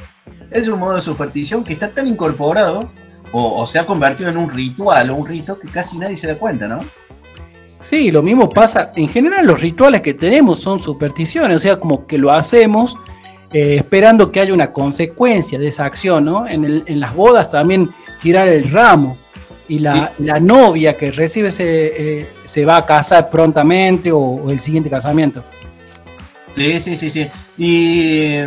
es 0.50 0.67
un 0.67 0.80
modo 0.80 0.95
de 0.95 1.02
superstición 1.02 1.63
que 1.63 1.74
está 1.74 1.89
tan 1.89 2.08
incorporado 2.08 2.91
o, 3.32 3.62
o, 3.62 3.67
se 3.67 3.78
ha 3.78 3.86
convertido 3.86 4.30
en 4.30 4.38
un 4.38 4.50
ritual 4.50 5.12
o 5.12 5.15
un 5.15 5.28
rito 5.28 5.60
que 5.60 5.67
casi 5.67 5.98
nadie 5.98 6.17
se 6.17 6.28
da 6.28 6.36
cuenta, 6.36 6.67
¿no? 6.67 6.80
Sí, 7.82 8.12
lo 8.12 8.22
mismo 8.22 8.50
pasa. 8.50 8.92
En 8.96 9.08
general, 9.08 9.46
los 9.46 9.62
rituales 9.62 10.02
que 10.02 10.13
tenemos 10.13 10.60
son 10.60 10.80
supersticiones, 10.80 11.58
o 11.58 11.60
sea, 11.60 11.80
como 11.80 12.06
que 12.06 12.18
lo 12.18 12.32
hacemos 12.32 12.98
eh, 13.52 13.78
esperando 13.78 14.32
que 14.32 14.42
haya 14.42 14.54
una 14.54 14.72
consecuencia 14.72 15.58
de 15.58 15.70
esa 15.70 15.86
acción, 15.86 16.26
¿no? 16.26 16.48
En, 16.48 17.00
las 17.00 17.15
bodas 17.15 17.50
también 17.50 17.89
tirar 18.22 18.48
el 18.48 18.70
ramo 18.70 19.18
y 19.68 19.80
la, 19.80 20.12
novia 20.42 20.94
que 20.94 21.12
recibe 21.12 21.50
se, 21.50 22.20
eh, 22.20 22.28
se 22.46 22.65
va 22.65 22.78
a 22.78 22.86
casar 22.86 23.30
prontamente 23.30 24.12
o, 24.12 24.50
el 24.50 24.60
siguiente 24.60 24.89
casamiento. 24.89 25.44
Sí, 26.56 26.82
sí, 26.82 26.98
sí, 26.98 27.10
sí. 27.10 27.28
¿Y 27.58 28.42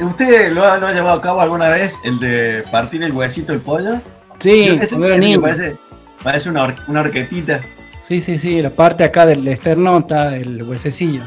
usted 0.00 0.52
lo 0.52 0.64
ha, 0.64 0.92
llevado 0.92 1.18
a 1.18 1.22
cabo 1.22 1.40
alguna 1.40 1.68
vez, 1.68 1.94
el 2.04 2.18
de 2.18 2.64
partir 2.70 3.02
el 3.02 3.12
huesito 3.12 3.52
del 3.52 3.60
pollo? 3.60 4.00
Sí, 4.40 4.78
parece, 5.40 5.76
parece 6.22 6.50
una, 6.50 6.74
una, 6.88 7.02
Sí, 8.06 8.20
sí, 8.20 8.38
sí, 8.38 8.62
la 8.62 8.70
parte 8.70 9.02
acá 9.02 9.26
del 9.26 9.48
esternota, 9.48 10.30
del 10.30 10.62
huesecillo. 10.62 11.24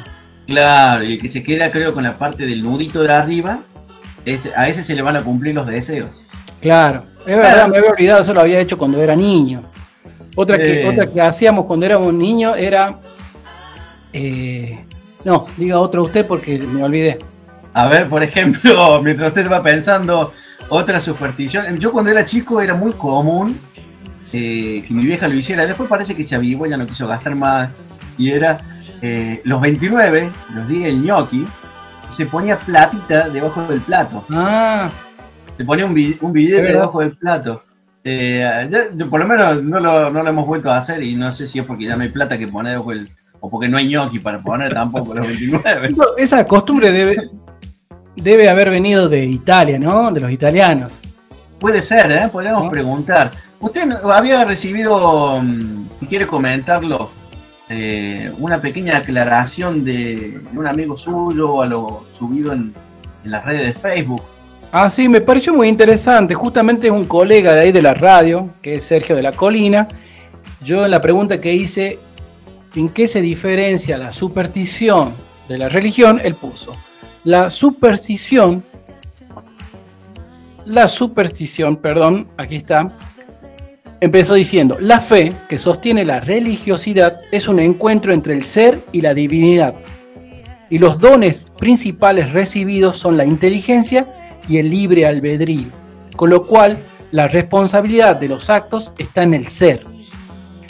Claro, 0.48 1.04
y 1.04 1.16
el 1.16 1.22
que 1.22 1.30
se 1.30 1.44
queda 1.44 1.70
creo 1.72 1.94
con 1.94 2.04
la 2.04 2.18
parte 2.18 2.46
del 2.46 2.64
nudito 2.64 3.04
de 3.04 3.12
arriba, 3.12 3.60
a 4.56 4.70
ese 4.70 4.82
se 4.82 4.96
le 4.96 5.02
van 5.02 5.18
a 5.18 5.22
cumplir 5.22 5.56
los 5.56 5.68
deseos. 5.68 6.10
Claro, 6.62 7.04
es 7.26 7.36
verdad, 7.36 7.68
me 7.68 7.80
había 7.80 7.90
olvidado, 7.92 8.22
eso 8.22 8.34
lo 8.34 8.40
había 8.40 8.62
hecho 8.62 8.78
cuando 8.78 9.02
era 9.02 9.14
niño. 9.14 9.64
Otra, 10.38 10.58
que, 10.58 10.88
otra 10.88 11.08
que 11.08 11.20
hacíamos 11.20 11.66
cuando 11.66 11.86
éramos 11.86 12.14
niños 12.14 12.56
era... 12.58 12.98
Eh, 14.14 14.80
no, 15.26 15.48
diga 15.58 15.80
otro 15.80 16.04
usted 16.04 16.26
porque 16.26 16.60
me 16.60 16.82
olvidé. 16.82 17.18
A 17.74 17.90
ver, 17.90 18.08
por 18.08 18.24
ejemplo, 18.24 19.02
mientras 19.04 19.28
usted 19.28 19.52
va 19.52 19.62
pensando 19.62 20.32
otra 20.70 21.02
superstición, 21.02 21.78
yo 21.78 21.92
cuando 21.92 22.10
era 22.10 22.24
chico 22.24 22.62
era 22.62 22.74
muy 22.74 22.94
común 22.94 23.60
eh, 24.34 24.84
que 24.88 24.94
mi 24.94 25.06
vieja 25.06 25.28
lo 25.28 25.36
hiciera, 25.36 25.66
después 25.66 25.90
parece 25.90 26.16
que 26.16 26.24
se 26.24 26.36
avivó, 26.36 26.66
ya 26.66 26.78
no 26.78 26.86
quiso 26.86 27.08
gastar 27.08 27.36
más, 27.36 27.70
y 28.18 28.32
era 28.32 28.60
eh, 29.02 29.42
los 29.44 29.62
29, 29.62 30.30
los 30.54 30.68
días 30.68 30.84
del 30.86 31.02
ñoqui, 31.04 31.46
se 32.10 32.26
ponía 32.26 32.58
platita 32.58 33.30
debajo 33.30 33.64
del 33.64 33.82
plato. 33.82 34.24
Ah. 34.30 34.90
Se 35.58 35.64
ponía 35.64 35.86
un, 35.86 36.18
un 36.22 36.34
billete 36.34 36.74
debajo 36.74 37.00
del 37.00 37.16
plato. 37.18 37.64
Eh, 38.04 38.70
por 39.10 39.20
lo 39.20 39.28
menos 39.28 39.62
no 39.64 39.80
lo, 39.80 40.10
no 40.10 40.24
lo, 40.24 40.30
hemos 40.30 40.48
vuelto 40.48 40.72
a 40.72 40.78
hacer 40.78 41.04
y 41.04 41.16
no 41.16 41.34
sé 41.34 41.46
si 41.48 41.60
es 41.60 41.66
porque 41.66 41.86
ya 41.86 41.98
no 41.98 42.04
hay 42.04 42.10
plata 42.10 42.38
que 42.38 42.48
poner 42.48 42.74
debajo 42.74 42.92
del, 42.92 43.10
o 43.40 43.50
porque 43.50 43.68
no 43.68 43.78
hay 43.78 43.88
ñoqui 43.88 44.20
para 44.20 44.42
poner 44.42 44.74
tampoco 44.74 45.14
los 45.14 45.28
29. 45.28 45.90
Esa 46.18 46.46
costumbre 46.46 46.92
debe, 46.92 47.30
debe 48.16 48.50
haber 48.50 48.70
venido 48.70 49.10
de 49.10 49.26
Italia, 49.26 49.78
¿no? 49.80 50.12
De 50.12 50.20
los 50.20 50.32
italianos. 50.32 51.02
Puede 51.60 51.82
ser, 51.82 52.12
¿eh? 52.12 52.30
Podríamos 52.32 52.70
preguntar. 52.70 53.32
Usted 53.60 53.92
había 54.04 54.46
recibido, 54.46 55.42
mm, 55.42 55.90
si 55.98 56.08
quiere 56.08 56.26
comentarlo, 56.26 57.12
eh, 57.68 58.32
una 58.40 58.60
pequeña 58.60 58.98
aclaración 58.98 59.84
de, 59.84 60.42
un 60.56 60.66
amigo 60.66 60.98
suyo 60.98 61.62
a 61.62 61.68
lo 61.68 62.06
subido 62.14 62.54
en, 62.54 62.74
las 63.26 63.44
redes 63.44 63.76
de 63.76 63.80
Facebook. 63.80 64.22
Ah, 64.72 64.90
sí, 64.90 65.10
me 65.10 65.20
pareció 65.20 65.54
muy 65.54 65.68
interesante. 65.68 66.34
Justamente 66.34 66.88
es 66.88 66.94
un 66.94 67.06
colega 67.06 67.54
de 67.54 67.60
ahí 67.60 67.72
de 67.74 67.82
la 67.82 67.94
radio, 67.94 68.50
que 68.62 68.76
es 68.76 68.84
Sergio 68.86 69.16
de 69.16 69.22
la 69.22 69.34
Colina. 69.34 69.90
Yo 70.64 70.86
en 70.86 70.92
la 70.92 71.02
pregunta 71.02 71.42
que 71.42 71.54
hice, 71.54 72.00
¿en 72.76 72.90
qué 72.90 73.08
se 73.10 73.22
diferencia 73.22 73.98
la 73.98 74.14
superstición 74.14 75.14
de 75.50 75.58
la 75.58 75.68
religión? 75.68 76.22
Él 76.24 76.34
puso. 76.34 76.74
La 77.26 77.50
superstición, 77.50 78.64
la 80.70 80.88
superstición, 80.88 81.78
perdón, 81.78 82.30
aquí 82.38 82.56
está, 82.56 82.90
Empezó 84.02 84.36
diciendo, 84.36 84.78
la 84.80 85.02
fe 85.02 85.34
que 85.50 85.58
sostiene 85.58 86.06
la 86.06 86.22
religiosidad 86.22 87.18
es 87.34 87.50
un 87.50 87.60
encuentro 87.60 88.14
entre 88.14 88.34
el 88.34 88.46
ser 88.46 88.80
y 88.94 89.02
la 89.02 89.14
divinidad. 89.14 89.76
Y 90.70 90.78
los 90.78 91.00
dones 91.00 91.52
principales 91.58 92.32
recibidos 92.32 92.96
son 92.96 93.18
la 93.18 93.26
inteligencia 93.26 94.40
y 94.48 94.58
el 94.58 94.70
libre 94.70 95.06
albedrío, 95.06 95.68
con 96.16 96.30
lo 96.30 96.46
cual 96.46 96.78
la 97.12 97.28
responsabilidad 97.28 98.16
de 98.16 98.30
los 98.30 98.50
actos 98.50 98.94
está 98.98 99.24
en 99.24 99.34
el 99.34 99.48
ser. 99.48 99.86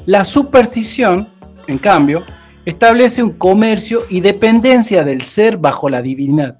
La 0.07 0.25
superstición, 0.25 1.29
en 1.67 1.77
cambio, 1.77 2.23
establece 2.65 3.21
un 3.21 3.33
comercio 3.33 4.01
y 4.09 4.21
dependencia 4.21 5.03
del 5.03 5.21
ser 5.21 5.57
bajo 5.57 5.87
la 5.87 6.01
divinidad. 6.01 6.57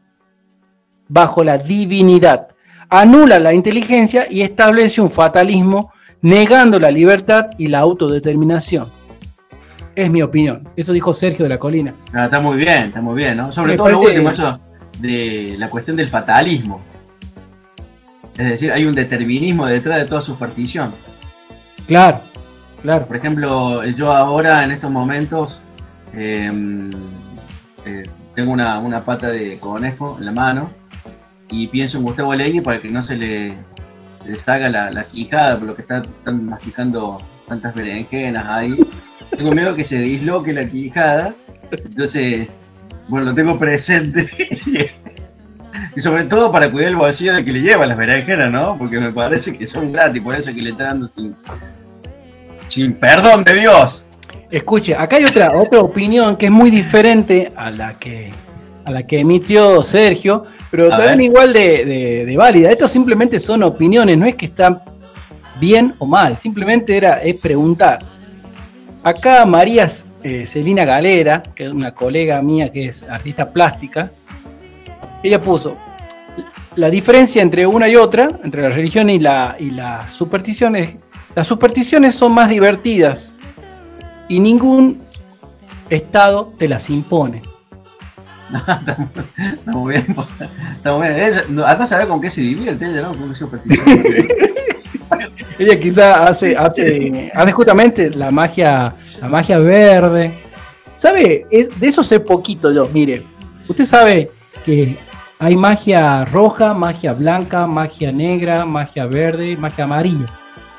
Bajo 1.08 1.44
la 1.44 1.58
divinidad. 1.58 2.50
Anula 2.92 3.40
la 3.40 3.54
inteligencia 3.54 4.26
y 4.28 4.42
establece 4.42 5.00
un 5.00 5.12
fatalismo 5.12 5.94
negando 6.22 6.80
la 6.80 6.90
libertad 6.90 7.52
y 7.60 7.68
la 7.68 7.80
autodeterminación. 7.80 8.88
Es 9.96 10.10
mi 10.10 10.24
opinión. 10.24 10.68
Eso 10.76 10.92
dijo 10.92 11.14
Sergio 11.14 11.44
de 11.44 11.50
la 11.50 11.60
Colina. 11.60 11.94
Ah, 12.14 12.26
está 12.26 12.40
muy 12.40 12.58
bien, 12.58 12.84
está 12.86 13.00
muy 13.00 13.16
bien, 13.16 13.38
¿no? 13.38 13.52
Sobre 13.52 13.78
todo 13.78 13.90
lo 13.90 14.00
último, 14.02 14.32
eso 14.32 14.60
de 15.00 15.56
la 15.60 15.70
cuestión 15.70 15.98
del 15.98 16.08
fatalismo. 16.08 16.82
Es 18.36 18.46
decir, 18.46 18.72
hay 18.72 18.86
un 18.86 18.96
determinismo 18.96 19.68
detrás 19.68 20.00
de 20.00 20.06
toda 20.06 20.22
superstición. 20.24 20.92
Claro, 21.86 22.22
claro. 22.82 23.06
Por 23.06 23.18
ejemplo, 23.18 23.86
yo 23.86 24.12
ahora 24.12 24.64
en 24.64 24.72
estos 24.72 24.90
momentos 24.90 25.60
em, 26.14 26.90
eh, 27.86 28.04
tengo 28.34 28.52
una, 28.52 28.80
una, 28.80 29.06
pata 29.06 29.30
de 29.30 29.60
conejo 29.60 30.16
en 30.20 30.26
la 30.26 30.32
mano 30.32 30.79
y 31.50 31.68
pienso 31.68 31.98
en 31.98 32.04
Gustavo 32.04 32.34
Legui 32.36 32.62
para 32.62 32.80
que 32.80 32.90
no 32.90 33.04
se 33.04 33.16
le 33.16 33.54
deshaga 34.26 34.70
la, 34.70 34.92
la 34.92 35.04
quijada, 35.04 35.58
por 35.58 35.68
lo 35.70 35.76
que 35.76 35.82
están, 35.82 36.06
masticando 36.46 37.20
tantas 37.48 37.74
berenjenas 37.74 38.48
ahí. 38.48 38.78
Tengo 39.36 39.52
miedo 39.52 39.76
que 39.76 39.84
se 39.84 40.00
disloque 40.00 40.54
la 40.54 40.68
quijada, 40.68 41.34
entonces, 41.72 42.48
bueno, 43.08 43.28
lo 43.28 43.36
tengo 43.36 43.58
presente. 43.58 44.30
y 45.96 46.02
sobre 46.02 46.26
todo 46.26 46.52
para 46.52 46.70
cuidar 46.72 46.90
el 46.90 46.96
bolsillo 46.96 47.36
de 47.36 47.44
que 47.44 47.52
le 47.52 47.62
lleva 47.62 47.86
las 47.86 47.98
berenjenas, 47.98 48.52
¿no? 48.52 48.78
Porque 48.78 49.00
me 49.00 49.12
parece 49.12 49.58
que 49.58 49.68
son 49.68 49.92
gratis, 49.92 50.22
por 50.22 50.36
eso 50.36 50.54
que 50.54 50.62
le 50.62 50.72
está 50.72 50.86
dando 50.86 51.08
sin, 51.10 51.36
sin 52.68 52.94
perdón 52.94 53.44
de 53.44 53.56
Dios. 53.56 54.06
Escuche, 54.52 54.96
acá 54.96 55.18
hay 55.18 55.26
otra, 55.26 55.56
otra 55.56 55.80
opinión 55.80 56.36
que 56.36 56.48
es 56.48 56.52
muy 56.52 56.72
diferente 56.72 57.52
a 57.56 57.70
la 57.70 57.94
que, 57.94 58.32
a 58.90 58.92
la 58.92 59.04
que 59.04 59.20
emitió 59.20 59.84
Sergio, 59.84 60.46
pero 60.72 60.90
también 60.90 61.22
igual 61.22 61.54
de, 61.54 62.34
válida. 62.36 62.72
Estas 62.72 62.92
simplemente 62.92 63.40
son 63.40 63.62
opiniones, 63.62 64.18
no 64.18 64.26
es 64.26 64.34
que 64.34 64.48
están 64.48 64.82
bien 65.60 65.94
o 66.00 66.08
mal, 66.08 66.38
simplemente 66.38 66.98
era, 66.98 67.22
es 67.22 67.40
preguntar. 67.40 68.00
Acá 69.04 69.46
María 69.46 69.88
eh, 70.24 70.46
Celina 70.48 70.86
Galera, 70.86 71.44
que 71.56 71.66
es 71.66 71.72
una 71.72 71.94
colega 71.94 72.42
mía 72.42 72.72
que 72.72 72.88
es 72.88 73.04
artista 73.04 73.52
plástica, 73.52 74.12
ella 75.22 75.40
puso 75.40 75.78
la 76.76 76.90
diferencia 76.90 77.44
entre 77.44 77.68
una 77.68 77.88
y 77.88 77.96
otra, 77.96 78.28
entre 78.44 78.64
la 78.64 78.70
religión 78.70 79.10
y 79.10 79.20
la, 79.20 79.56
y 79.60 79.70
las 79.70 80.12
supersticiones. 80.12 80.96
Las 81.36 81.46
supersticiones 81.46 82.16
son 82.16 82.32
más 82.32 82.50
divertidas 82.50 83.36
y 84.28 84.40
ningún 84.40 85.00
estado 85.92 86.54
te 86.58 86.68
las 86.68 86.90
impone. 86.90 87.44
Está 88.54 88.98
muy 89.66 89.94
bien. 89.94 90.16
Está 90.78 90.98
muy 90.98 91.08
bien. 91.10 91.60
acá 91.66 91.86
sabe 91.86 92.08
con 92.08 92.22
qué 92.22 92.30
se 92.30 92.42
divierte 92.42 92.86
ella, 92.86 93.02
¿no? 93.04 93.12
Con 93.12 93.34
ella 95.60 95.80
quizá 95.80 96.26
hace, 96.26 96.56
hace, 96.56 97.32
hace 97.34 97.52
justamente 97.52 98.10
la 98.12 98.32
magia, 98.32 98.96
la 99.22 99.28
magia 99.28 99.60
verde. 99.60 100.34
¿Sabe? 100.96 101.46
De 101.50 101.88
eso 101.88 102.04
sé 102.04 102.20
poquito 102.20 102.72
yo. 102.72 102.90
Mire, 102.94 103.24
usted 103.68 103.86
sabe 103.86 104.32
que 104.66 104.98
hay 105.40 105.56
magia 105.56 106.26
roja, 106.26 106.74
magia 106.74 107.14
blanca, 107.14 107.66
magia 107.68 108.12
negra, 108.12 108.66
magia 108.66 109.06
verde, 109.06 109.56
magia 109.56 109.86
amarilla. 109.86 110.26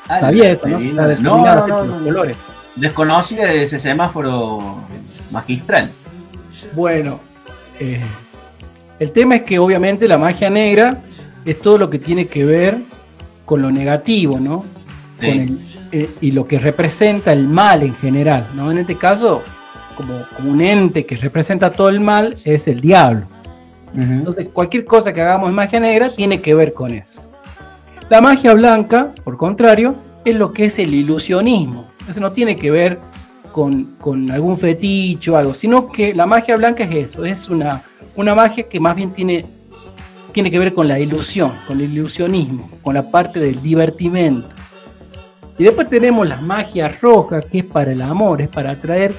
Ah, 0.08 0.20
¿Sabía 0.20 0.50
eso, 0.50 0.66
no? 0.66 0.78
La 0.78 1.14
no, 1.14 1.44
no, 1.44 1.66
no, 1.66 1.84
no, 1.84 2.04
colores. 2.04 2.36
Desconocía 2.76 3.52
ese 3.52 3.78
semáforo 3.78 4.82
magistral. 5.30 5.92
Bueno, 6.74 7.20
eh, 7.80 8.00
el 8.98 9.10
tema 9.12 9.36
es 9.36 9.42
que 9.42 9.58
obviamente 9.58 10.06
la 10.06 10.18
magia 10.18 10.50
negra 10.50 11.00
es 11.44 11.60
todo 11.60 11.78
lo 11.78 11.88
que 11.88 11.98
tiene 11.98 12.26
que 12.26 12.44
ver 12.44 12.78
con 13.46 13.62
lo 13.62 13.70
negativo, 13.70 14.38
¿no? 14.38 14.64
Eh, 15.22 16.08
y 16.20 16.30
lo 16.32 16.46
que 16.46 16.58
representa 16.58 17.32
el 17.32 17.48
mal 17.48 17.82
en 17.82 17.94
general, 17.96 18.46
¿no? 18.54 18.70
En 18.70 18.78
este 18.78 18.96
caso, 18.96 19.42
como, 19.96 20.50
un 20.50 20.60
ente 20.60 21.04
que 21.04 21.16
representa 21.16 21.72
todo 21.72 21.88
el 21.88 22.00
mal 22.00 22.36
es 22.44 22.68
el 22.68 22.80
diablo. 22.80 23.26
Entonces, 23.96 24.48
cualquier 24.52 24.84
cosa 24.84 25.12
que 25.12 25.20
hagamos 25.20 25.48
en 25.48 25.54
magia 25.54 25.80
negra 25.80 26.10
tiene 26.10 26.40
que 26.40 26.54
ver 26.54 26.72
con 26.72 26.94
eso. 26.94 27.20
La 28.08 28.20
magia 28.20 28.54
blanca, 28.54 29.12
por 29.24 29.36
contrario, 29.36 29.96
es 30.24 30.36
lo 30.36 30.52
que 30.52 30.66
es 30.66 30.78
el 30.78 30.94
ilusionismo. 30.94 31.90
Eso 32.08 32.20
no 32.20 32.32
tiene 32.32 32.54
que 32.54 32.70
ver 32.70 33.00
con, 33.52 34.30
algún 34.30 34.58
feticho 34.58 35.34
o 35.34 35.36
algo, 35.36 35.54
sino 35.54 35.90
que 35.90 36.14
la 36.14 36.26
magia 36.26 36.56
blanca 36.56 36.84
es 36.84 37.10
eso, 37.10 37.24
es 37.24 37.48
una, 37.48 37.82
una 38.16 38.34
magia 38.34 38.68
que 38.68 38.80
más 38.80 38.96
bien 38.96 39.12
tiene, 39.12 39.44
tiene 40.32 40.50
que 40.50 40.58
ver 40.58 40.72
con 40.72 40.88
la 40.88 40.98
ilusión, 40.98 41.52
con 41.66 41.80
el 41.80 41.92
ilusionismo, 41.92 42.70
con 42.82 42.94
la 42.94 43.10
parte 43.10 43.40
del 43.40 43.62
divertimento. 43.62 44.48
Y 45.58 45.64
después 45.64 45.90
tenemos 45.90 46.26
la 46.26 46.40
magia 46.40 46.88
roja, 47.00 47.42
que 47.42 47.58
es 47.58 47.64
para 47.64 47.92
el 47.92 48.00
amor, 48.00 48.40
es 48.40 48.48
para 48.48 48.70
atraer 48.70 49.12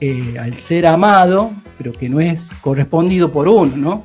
eh, 0.00 0.36
al 0.38 0.54
ser 0.58 0.86
amado, 0.86 1.50
pero 1.78 1.92
que 1.92 2.08
no 2.08 2.20
es 2.20 2.50
correspondido 2.60 3.32
por 3.32 3.48
uno, 3.48 3.76
¿no? 3.76 4.04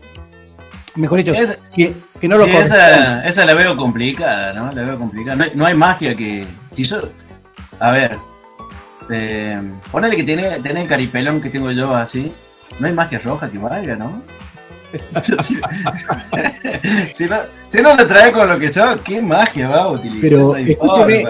Mejor 0.95 1.23
dicho, 1.23 1.33
que, 1.73 1.93
no 2.27 2.37
lo 2.37 2.45
esa, 2.45 3.25
esa, 3.25 3.45
la 3.45 3.53
veo 3.53 3.77
complicada, 3.77 4.53
¿no? 4.53 4.71
La 4.71 4.83
veo 4.83 4.97
complicada. 4.97 5.35
No 5.37 5.43
hay, 5.43 5.51
no 5.55 5.65
hay 5.65 5.73
magia 5.73 6.15
que. 6.15 6.45
Si 6.73 6.83
yo, 6.83 7.01
a 7.79 7.91
ver, 7.91 8.17
ponele 9.91 10.15
que 10.15 10.23
tiene, 10.23 10.59
tiene 10.59 10.83
el 10.83 10.87
caripelón 10.87 11.41
que 11.41 11.49
tengo 11.49 11.71
yo 11.71 11.95
así. 11.95 12.31
No 12.79 12.87
hay 12.87 12.93
magia 12.93 13.19
roja 13.19 13.49
que 13.49 13.57
valga, 13.57 13.95
¿no? 13.95 14.21
si, 17.13 17.25
no, 17.25 17.37
si 17.69 17.81
no 17.81 17.95
lo 17.95 18.07
trae 18.07 18.31
con 18.31 18.49
lo 18.49 18.59
que 18.59 18.71
sea, 18.71 18.97
¿qué 19.03 19.21
magia 19.21 19.69
va 19.69 19.83
a 19.83 19.91
utilizar? 19.91 20.21
Pero 20.21 20.55
escúchame, 20.55 21.25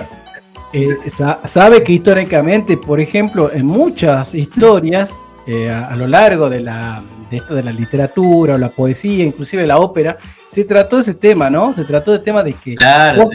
eh, 0.73 0.97
sabe 1.45 1.83
que 1.83 1.93
históricamente, 1.93 2.77
por 2.77 2.99
ejemplo, 2.99 3.51
en 3.51 3.65
muchas 3.65 4.33
historias 4.33 5.11
eh, 5.45 5.69
a, 5.69 5.95
lo 5.95 6.07
largo 6.07 6.49
de 6.49 6.61
la 6.61 7.03
de 7.29 7.37
esto 7.37 7.55
de 7.55 7.63
la 7.63 7.71
literatura 7.71 8.55
o 8.55 8.57
la 8.57 8.69
poesía, 8.69 9.23
inclusive 9.23 9.65
la 9.65 9.77
ópera, 9.77 10.17
se 10.49 10.65
trató 10.65 10.99
ese 10.99 11.13
tema, 11.13 11.49
¿no? 11.49 11.73
Se 11.73 11.85
trató 11.85 12.11
del 12.11 12.23
tema 12.23 12.43
de 12.43 12.53
que 12.53 12.75
claro, 12.75 13.29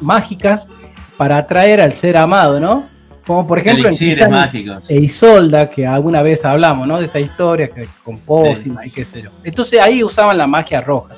mágicas 0.00 0.68
para 1.16 1.38
atraer 1.38 1.80
al 1.80 1.92
ser 1.94 2.16
amado, 2.16 2.60
¿no? 2.60 2.88
Como 3.30 3.46
por 3.46 3.60
ejemplo 3.60 3.88
en 3.88 4.74
e 4.88 4.96
Isolda, 4.96 5.70
que 5.70 5.86
alguna 5.86 6.20
vez 6.20 6.44
hablamos, 6.44 6.88
¿no? 6.88 6.98
De 6.98 7.04
esa 7.04 7.20
historia 7.20 7.68
que, 7.68 7.86
con 8.02 8.18
Pósima 8.18 8.84
y 8.84 8.90
qué 8.90 9.04
sé 9.04 9.22
yo. 9.22 9.30
Entonces 9.44 9.78
ahí 9.78 10.02
usaban 10.02 10.36
la 10.36 10.48
magia 10.48 10.80
roja. 10.80 11.14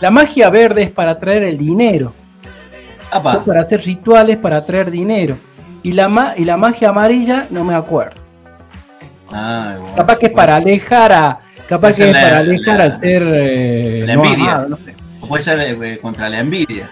La 0.00 0.10
magia 0.10 0.50
verde 0.50 0.82
es 0.82 0.90
para 0.90 1.12
atraer 1.12 1.44
el 1.44 1.56
dinero. 1.56 2.14
para 3.12 3.60
hacer 3.60 3.80
rituales 3.82 4.38
para 4.38 4.56
atraer 4.56 4.90
dinero. 4.90 5.36
Y 5.84 5.92
la, 5.92 6.34
y 6.36 6.44
la 6.44 6.56
magia 6.56 6.88
amarilla 6.88 7.46
no 7.48 7.62
me 7.62 7.76
acuerdo. 7.76 8.20
Ah, 9.30 9.76
capaz 9.94 10.18
que 10.18 10.26
es 10.26 10.32
para 10.32 10.56
alejar 10.56 11.12
a. 11.12 11.40
Capaz 11.68 11.92
que 11.92 12.10
es 12.10 12.12
para 12.12 12.38
alejar 12.38 12.80
al 12.80 12.98
ser. 12.98 13.22
Eh, 13.24 14.02
la 14.04 14.14
envidia. 14.14 14.66
Puede 15.28 15.44
ser 15.44 15.60
eh, 15.60 15.98
contra 16.02 16.28
la 16.28 16.40
envidia. 16.40 16.90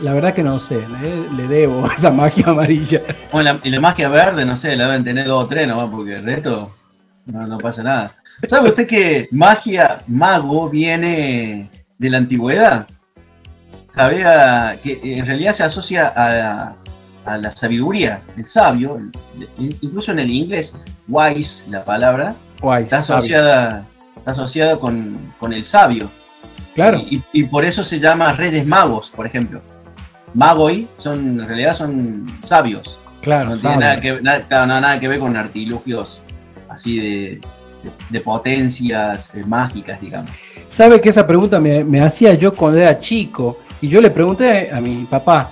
La 0.00 0.12
verdad 0.12 0.34
que 0.34 0.42
no 0.42 0.58
sé, 0.58 0.84
le, 1.36 1.48
debo 1.48 1.90
esa 1.96 2.10
magia 2.10 2.46
amarilla. 2.48 3.02
Bueno, 3.32 3.58
y 3.62 3.70
la 3.70 3.80
magia 3.80 4.08
verde, 4.08 4.44
no 4.44 4.58
sé, 4.58 4.76
la 4.76 4.86
deben 4.86 5.04
tener 5.04 5.26
dos 5.26 5.44
o 5.44 5.46
tres 5.46 5.66
nomás, 5.66 5.90
porque 5.90 6.16
el 6.16 6.24
resto 6.24 6.74
no, 7.26 7.46
no 7.46 7.58
pasa 7.58 7.82
nada. 7.82 8.14
¿Sabe 8.46 8.68
usted 8.68 8.86
que 8.86 9.28
magia, 9.30 10.02
mago, 10.06 10.68
viene 10.68 11.70
de 11.98 12.10
la 12.10 12.18
antigüedad? 12.18 12.86
Sabía 13.94 14.78
que 14.82 15.00
en 15.02 15.24
realidad 15.24 15.54
se 15.54 15.62
asocia 15.62 16.12
a, 16.14 16.74
a 17.26 17.36
la 17.38 17.52
sabiduría, 17.52 18.20
el 18.36 18.48
sabio, 18.48 19.00
incluso 19.58 20.12
en 20.12 20.20
el 20.20 20.30
inglés, 20.30 20.74
wise, 21.08 21.68
la 21.68 21.84
palabra, 21.84 22.36
está 22.80 22.98
asociada, 22.98 23.84
está 24.16 24.30
asociada 24.32 24.78
con, 24.78 25.18
el 25.50 25.66
sabio. 25.66 26.08
Claro. 26.74 27.02
Y, 27.32 27.44
por 27.44 27.64
eso 27.64 27.82
se 27.82 27.98
llama 27.98 28.32
Reyes 28.32 28.66
Magos, 28.66 29.10
por 29.14 29.26
ejemplo. 29.26 29.60
Magoi 30.36 30.86
son, 30.98 31.40
en 31.40 31.48
realidad 31.48 31.74
son 31.74 32.26
sabios. 32.44 32.98
Claro, 33.22 33.50
no 33.50 33.56
tiene 33.56 33.78
nada 33.78 34.00
que, 34.00 34.20
nada, 34.22 35.00
que 35.00 35.08
ver 35.08 35.18
con 35.18 35.36
artilugios 35.36 36.20
así 36.68 37.40
de, 38.10 38.20
potencias 38.20 39.30
eh, 39.34 39.42
mágicas, 39.44 40.00
digamos. 40.00 40.30
Sabe 40.68 41.00
que 41.00 41.08
esa 41.08 41.26
pregunta 41.26 41.58
me, 41.58 41.82
me 41.82 42.00
hacía 42.00 42.34
yo 42.34 42.54
cuando 42.54 42.78
era 42.78 42.98
chico 43.00 43.58
y 43.80 43.88
yo 43.88 44.00
le 44.00 44.10
pregunté 44.10 44.70
a 44.70 44.80
mi 44.80 45.04
papá, 45.04 45.50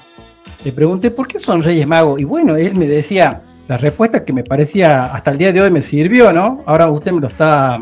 le 0.64 0.72
pregunté 0.72 1.10
por 1.10 1.26
qué 1.26 1.38
son 1.38 1.62
Reyes 1.62 1.86
Magos. 1.86 2.20
Y 2.20 2.24
bueno, 2.24 2.56
él 2.56 2.74
me 2.74 2.86
decía 2.86 3.42
la 3.66 3.78
respuesta 3.78 4.24
que 4.24 4.32
me 4.32 4.44
parecía 4.44 5.06
hasta 5.06 5.30
el 5.30 5.38
día 5.38 5.52
de 5.52 5.62
hoy 5.62 5.70
me 5.70 5.82
sirvió, 5.82 6.32
¿no? 6.32 6.62
Ahora 6.66 6.90
usted 6.90 7.12
me 7.12 7.20
lo 7.20 7.28
está, 7.28 7.78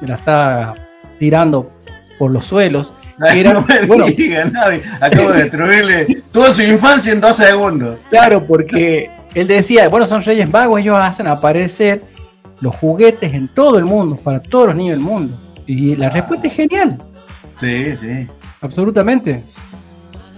me 0.00 0.08
la 0.08 0.14
está 0.14 0.72
tirando 1.18 1.70
por 2.18 2.30
los 2.30 2.44
suelos. 2.44 2.92
no 3.44 3.64
me 3.66 3.86
bueno, 3.86 4.06
diga, 4.06 4.44
nadie. 4.44 4.82
Acabo 5.00 5.32
de 5.32 5.44
destruirle 5.44 6.22
toda 6.30 6.52
su 6.52 6.62
infancia 6.62 7.12
en 7.12 7.20
dos 7.20 7.36
segundos. 7.36 7.98
Claro, 8.10 8.44
porque 8.44 9.10
él 9.34 9.46
decía, 9.46 9.88
bueno, 9.88 10.06
son 10.06 10.22
Reyes 10.22 10.50
Magos, 10.50 10.80
ellos 10.80 10.98
hacen 10.98 11.26
aparecer 11.26 12.02
los 12.60 12.74
juguetes 12.76 13.32
en 13.32 13.48
todo 13.48 13.78
el 13.78 13.84
mundo, 13.84 14.16
para 14.16 14.40
todos 14.40 14.68
los 14.68 14.76
niños 14.76 14.96
del 14.96 15.04
mundo. 15.04 15.38
Y 15.66 15.96
la 15.96 16.10
respuesta 16.10 16.46
es 16.46 16.54
genial. 16.54 16.98
Sí, 17.56 17.96
sí. 18.00 18.26
Absolutamente. 18.60 19.42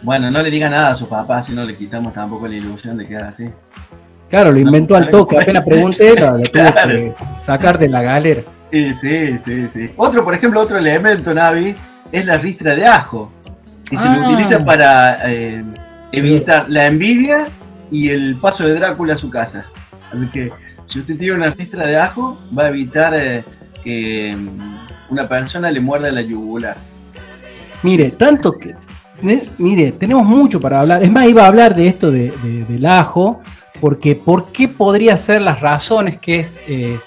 Bueno, 0.02 0.30
no 0.30 0.42
le 0.42 0.50
diga 0.50 0.68
nada 0.68 0.90
a 0.90 0.94
su 0.94 1.08
papá, 1.08 1.42
si 1.42 1.52
no 1.52 1.64
le 1.64 1.76
quitamos 1.76 2.14
tampoco 2.14 2.46
la 2.46 2.54
ilusión 2.54 2.96
de 2.96 3.06
que 3.06 3.14
era 3.14 3.28
así. 3.28 3.48
Claro, 4.30 4.52
lo 4.52 4.58
inventó 4.58 4.94
al 4.94 5.08
toque, 5.10 5.38
apenas 5.38 5.64
pregunté, 5.64 6.14
lo, 6.14 6.38
tuvo 6.40 6.72
que 6.72 7.14
sacar 7.38 7.78
de 7.78 7.88
la 7.88 8.02
galera. 8.02 8.42
Sí, 8.70 8.94
sí, 8.94 9.38
sí, 9.44 9.68
sí. 9.72 9.90
Otro, 9.96 10.22
por 10.22 10.34
ejemplo, 10.34 10.60
otro 10.60 10.76
elemento, 10.76 11.32
Navi, 11.32 11.74
es 12.12 12.26
la 12.26 12.38
ristra 12.38 12.74
de 12.74 12.86
ajo, 12.86 13.30
que 13.84 13.96
se 13.96 14.04
lo 14.04 14.10
ah. 14.10 14.28
utiliza 14.28 14.64
para 14.64 15.30
eh, 15.30 15.64
evitar 16.12 16.66
la 16.68 16.86
envidia 16.86 17.48
y 17.90 18.08
el 18.08 18.36
paso 18.36 18.66
de 18.66 18.74
Drácula 18.74 19.14
a 19.14 19.18
su 19.18 19.30
casa. 19.30 19.66
Así 20.12 20.28
que 20.32 20.52
si 20.86 21.00
usted 21.00 21.16
tiene 21.16 21.34
una 21.34 21.50
ristra 21.50 21.86
de 21.86 21.98
ajo, 21.98 22.38
va 22.56 22.64
a 22.64 22.68
evitar 22.68 23.14
eh, 23.14 23.44
que 23.82 24.34
mm, 24.36 25.10
una 25.10 25.28
persona 25.28 25.70
le 25.70 25.80
muerda 25.80 26.10
la 26.10 26.22
yugular. 26.22 26.76
Mire, 27.82 28.10
tanto 28.10 28.52
que 28.52 28.74
mire, 29.58 29.92
tenemos 29.92 30.24
mucho 30.26 30.60
para 30.60 30.80
hablar. 30.80 31.02
Es 31.02 31.10
más, 31.10 31.26
iba 31.28 31.44
a 31.44 31.46
hablar 31.46 31.74
de 31.74 31.88
esto 31.88 32.10
de, 32.10 32.30
del 32.68 32.86
ajo, 32.86 33.40
porque 33.80 34.14
¿por 34.14 34.50
qué 34.52 34.68
podría 34.68 35.16
ser 35.16 35.42
las 35.42 35.60
razones 35.60 36.18
que 36.18 36.40
es 36.40 36.52
eh, 36.66 36.98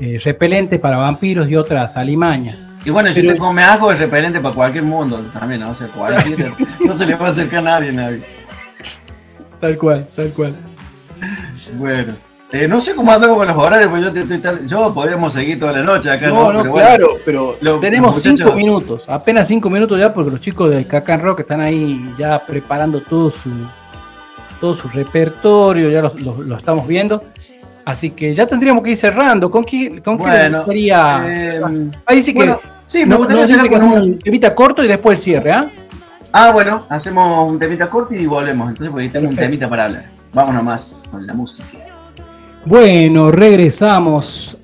eh, 0.00 0.20
repelente 0.24 0.78
para 0.78 0.98
vampiros 0.98 1.48
y 1.48 1.56
otras 1.56 1.96
alimañas? 1.96 2.67
Y 2.88 2.90
bueno, 2.90 3.12
si 3.12 3.20
usted 3.20 3.36
come 3.36 3.62
ajo 3.62 3.92
es 3.92 3.98
repelente 3.98 4.40
para 4.40 4.54
cualquier 4.54 4.82
mundo 4.82 5.20
también, 5.38 5.60
¿no? 5.60 5.72
O 5.72 5.74
sea, 5.74 5.88
cualquier, 5.88 6.52
no 6.86 6.96
se 6.96 7.04
le 7.04 7.16
puede 7.16 7.32
acercar 7.32 7.58
a 7.58 7.62
nadie, 7.62 7.92
nadie. 7.92 8.22
Tal 9.60 9.76
cual, 9.76 10.06
tal 10.16 10.30
cual. 10.30 10.54
Bueno. 11.74 12.14
Eh, 12.50 12.66
no 12.66 12.80
sé 12.80 12.94
cómo 12.94 13.12
andamos 13.12 13.36
con 13.36 13.46
los 13.46 13.56
horarios, 13.58 13.90
porque 13.90 14.04
yo, 14.04 14.34
estoy 14.34 14.66
yo 14.66 14.94
podríamos 14.94 15.34
seguir 15.34 15.60
toda 15.60 15.72
la 15.72 15.82
noche 15.82 16.10
acá. 16.10 16.28
No, 16.28 16.50
no, 16.50 16.72
claro, 16.72 17.18
pero 17.26 17.58
tenemos 17.78 18.22
cinco 18.22 18.52
minutos, 18.54 19.06
apenas 19.06 19.46
cinco 19.48 19.68
minutos 19.68 19.98
ya, 19.98 20.14
porque 20.14 20.30
los 20.30 20.40
chicos 20.40 20.70
del 20.70 20.86
Cacan 20.86 21.20
Rock 21.20 21.40
están 21.40 21.60
ahí 21.60 22.14
ya 22.16 22.38
preparando 22.38 23.02
todo 23.02 23.28
su 23.30 23.50
todo 24.62 24.72
su 24.72 24.88
repertorio, 24.88 25.90
ya 25.90 26.00
lo, 26.00 26.56
estamos 26.56 26.86
viendo. 26.86 27.22
Así 27.84 28.10
que 28.12 28.34
ya 28.34 28.46
tendríamos 28.46 28.82
que 28.82 28.92
ir 28.92 28.96
cerrando. 28.96 29.50
¿Con 29.50 29.64
qué, 29.64 30.00
con 30.02 30.16
bueno, 30.16 30.64
eh, 30.72 31.60
ahí 32.06 32.22
sí 32.22 32.32
que. 32.32 32.77
Sí, 32.88 33.06
me 33.06 33.14
gustaría 33.14 33.44
hacer 33.44 33.70
con 33.70 33.82
un 33.84 34.18
temita 34.18 34.52
corto 34.52 34.82
y 34.82 34.88
después 34.88 35.18
el 35.18 35.22
cierre, 35.22 35.52
¿ah? 35.52 35.70
Ah, 36.32 36.50
bueno, 36.50 36.84
hacemos 36.88 37.48
un 37.48 37.58
temita 37.58 37.88
corto 37.88 38.14
y 38.14 38.26
volvemos. 38.26 38.68
Entonces, 38.68 38.90
porque 38.90 39.08
tengo 39.08 39.28
un 39.28 39.36
temita 39.36 39.68
para 39.68 39.84
hablar. 39.84 40.04
Vámonos 40.34 40.64
más 40.64 41.02
con 41.10 41.26
la 41.26 41.32
música. 41.32 41.78
Bueno, 42.64 43.30
regresamos 43.30 44.62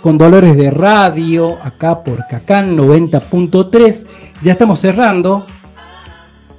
con 0.00 0.18
Dolores 0.18 0.56
de 0.56 0.70
Radio, 0.70 1.58
acá 1.62 2.02
por 2.04 2.26
Cacán 2.28 2.76
90.3. 2.76 4.06
Ya 4.42 4.52
estamos 4.52 4.78
cerrando. 4.78 5.46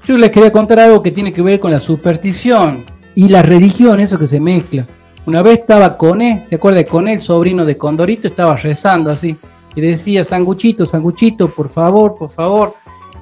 Yo 0.05 0.17
les 0.17 0.31
quería 0.31 0.51
contar 0.51 0.79
algo 0.79 1.01
que 1.01 1.11
tiene 1.11 1.31
que 1.31 1.41
ver 1.41 1.59
con 1.59 1.71
la 1.71 1.79
superstición 1.79 2.85
y 3.15 3.29
la 3.29 3.41
religión, 3.41 3.99
eso 4.01 4.19
que 4.19 4.27
se 4.27 4.39
mezcla. 4.39 4.85
Una 5.25 5.41
vez 5.41 5.59
estaba 5.59 5.97
Coné, 5.97 6.43
¿se 6.45 6.55
acuerda 6.55 6.79
de 6.79 6.85
Coné, 6.85 7.13
el 7.13 7.21
sobrino 7.21 7.63
de 7.63 7.77
Condorito? 7.77 8.27
Estaba 8.27 8.57
rezando 8.57 9.09
así. 9.09 9.37
Y 9.75 9.81
decía, 9.81 10.23
Sanguchito, 10.23 10.85
Sanguchito, 10.85 11.49
por 11.49 11.69
favor, 11.69 12.15
por 12.15 12.29
favor, 12.29 12.75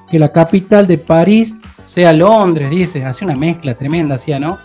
que 0.10 0.20
la 0.20 0.32
capital 0.32 0.88
de 0.88 0.98
París 0.98 1.58
sea 1.86 2.14
Londres, 2.14 2.70
dice. 2.70 3.06
Hace 3.06 3.26
una 3.26 3.36
mezcla 3.36 3.76
tremenda, 3.76 4.16
hacía, 4.16 4.40
¿no? 4.40 4.58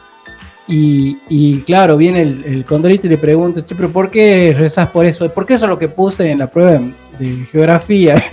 Y, 0.69 1.61
claro, 1.61 1.97
viene 1.97 2.23
el, 2.23 2.65
condorito 2.65 3.07
y 3.07 3.11
le 3.11 3.19
pregunta, 3.19 3.63
pero 3.69 3.89
¿por 3.91 4.11
qué 4.11 4.53
rezas 4.57 4.91
por 4.91 5.07
eso? 5.07 5.33
¿Por 5.33 5.47
qué 5.47 5.55
eso 5.55 5.67
es 5.67 5.71
lo 5.71 5.79
que 5.79 5.89
puse 5.89 6.29
en 6.31 6.41
la 6.41 6.49
prueba 6.49 6.81
de 7.19 7.47
geografía? 7.53 8.21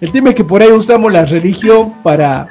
el 0.00 0.10
tema 0.10 0.30
es 0.30 0.34
que 0.34 0.42
por 0.42 0.62
ahí 0.62 0.72
usamos 0.72 1.12
la 1.12 1.24
religión 1.24 2.02
para, 2.02 2.48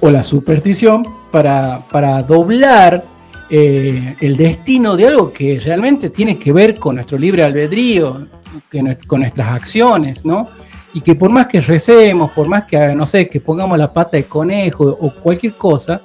o 0.00 0.10
la 0.10 0.22
superstición, 0.22 1.04
para, 1.32 1.82
para 1.90 2.22
doblar 2.22 3.09
eh, 3.50 4.16
el 4.20 4.36
destino 4.36 4.96
de 4.96 5.08
algo 5.08 5.32
que 5.32 5.60
realmente 5.60 6.10
tiene 6.10 6.38
que 6.38 6.52
ver 6.52 6.78
con 6.78 6.96
nuestro 6.96 7.18
libre 7.18 7.42
albedrío, 7.42 8.26
que, 8.70 8.96
con 9.06 9.20
nuestras 9.20 9.52
acciones, 9.52 10.24
¿no? 10.24 10.48
y 10.92 11.00
que 11.00 11.14
por 11.14 11.30
más 11.30 11.46
que 11.46 11.60
recemos, 11.60 12.32
por 12.32 12.48
más 12.48 12.64
que, 12.64 12.94
no 12.94 13.06
sé, 13.06 13.28
que 13.28 13.40
pongamos 13.40 13.78
la 13.78 13.92
pata 13.92 14.16
de 14.16 14.24
conejo 14.24 14.84
o 14.84 15.14
cualquier 15.14 15.56
cosa, 15.56 16.02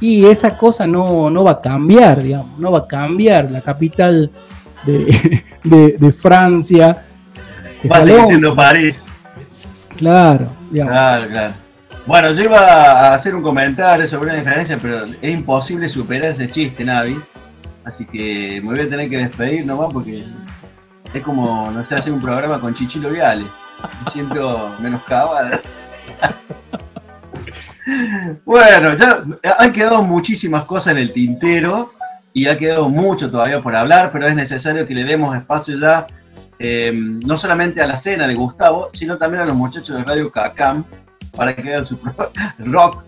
y 0.00 0.24
esa 0.26 0.56
cosa 0.56 0.86
no, 0.86 1.28
no 1.28 1.42
va 1.44 1.52
a 1.52 1.60
cambiar, 1.60 2.22
digamos, 2.22 2.58
no 2.58 2.70
va 2.70 2.80
a 2.80 2.86
cambiar. 2.86 3.50
La 3.50 3.60
capital 3.62 4.30
de, 4.84 5.42
de, 5.98 6.12
Francia. 6.12 7.04
Va 7.90 8.04
diciendo 8.04 8.54
París. 8.54 9.04
Claro, 9.96 10.48
Claro, 10.70 11.28
claro. 11.28 11.54
Bueno, 12.08 12.32
yo 12.32 12.44
iba 12.44 12.58
a 12.58 13.14
hacer 13.14 13.34
un 13.34 13.42
comentario 13.42 14.08
sobre 14.08 14.30
una 14.30 14.38
diferencia, 14.38 14.78
pero 14.80 15.04
es 15.04 15.30
imposible 15.30 15.90
superar 15.90 16.30
ese 16.30 16.50
chiste, 16.50 16.82
Navi. 16.82 17.20
Así 17.84 18.06
que 18.06 18.60
me 18.62 18.70
voy 18.70 18.80
a 18.80 18.88
tener 18.88 19.10
que 19.10 19.18
despedir 19.18 19.66
nomás 19.66 19.92
porque 19.92 20.24
es 21.12 21.22
como, 21.22 21.70
no 21.70 21.84
sé, 21.84 21.96
hacer 21.96 22.14
un 22.14 22.22
programa 22.22 22.62
con 22.62 22.72
Chichilo 22.72 23.10
Viales. 23.10 23.48
Me 24.06 24.10
siento 24.10 24.74
menoscabado. 24.80 25.60
bueno, 28.46 28.94
ya 28.94 29.22
han 29.58 29.72
quedado 29.74 30.02
muchísimas 30.02 30.64
cosas 30.64 30.92
en 30.92 31.00
el 31.00 31.12
tintero 31.12 31.92
y 32.32 32.46
ha 32.46 32.56
quedado 32.56 32.88
mucho 32.88 33.30
todavía 33.30 33.60
por 33.60 33.76
hablar, 33.76 34.12
pero 34.12 34.26
es 34.26 34.34
necesario 34.34 34.86
que 34.86 34.94
le 34.94 35.04
demos 35.04 35.36
espacio 35.36 35.78
ya, 35.78 36.06
eh, 36.58 36.90
no 36.90 37.36
solamente 37.36 37.82
a 37.82 37.86
la 37.86 37.98
cena 37.98 38.26
de 38.26 38.34
Gustavo, 38.34 38.88
sino 38.94 39.18
también 39.18 39.42
a 39.42 39.44
los 39.46 39.56
muchachos 39.56 39.94
de 39.94 40.04
Radio 40.04 40.32
Cacam, 40.32 40.86
para 41.38 41.54
que 41.54 41.62
hagan 41.62 41.86
su 41.86 41.96
rock, 42.58 43.04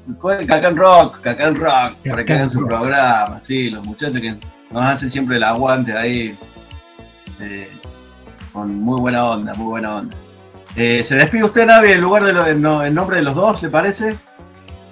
Cacán 0.46 0.76
Rock, 0.76 1.20
Cacán 1.20 1.56
Rock, 1.56 1.96
para 2.08 2.24
que 2.24 2.32
hagan 2.32 2.50
su 2.50 2.64
programa, 2.64 3.40
sí, 3.42 3.70
los 3.70 3.84
muchachos 3.84 4.20
que 4.20 4.36
nos 4.70 4.82
hacen 4.84 5.10
siempre 5.10 5.36
el 5.36 5.42
aguante 5.42 5.92
ahí, 5.92 6.36
eh, 7.40 7.68
con 8.52 8.80
muy 8.80 9.00
buena 9.00 9.28
onda, 9.28 9.52
muy 9.54 9.66
buena 9.66 9.96
onda. 9.96 10.16
Eh, 10.76 11.02
¿Se 11.02 11.16
despide 11.16 11.42
usted, 11.42 11.66
Navi, 11.66 11.90
en 11.90 12.00
lugar 12.00 12.22
de 12.24 12.32
lo, 12.32 12.46
en, 12.84 12.94
nombre 12.94 13.16
de 13.16 13.24
los 13.24 13.34
dos, 13.34 13.60
le 13.64 13.68
parece? 13.68 14.14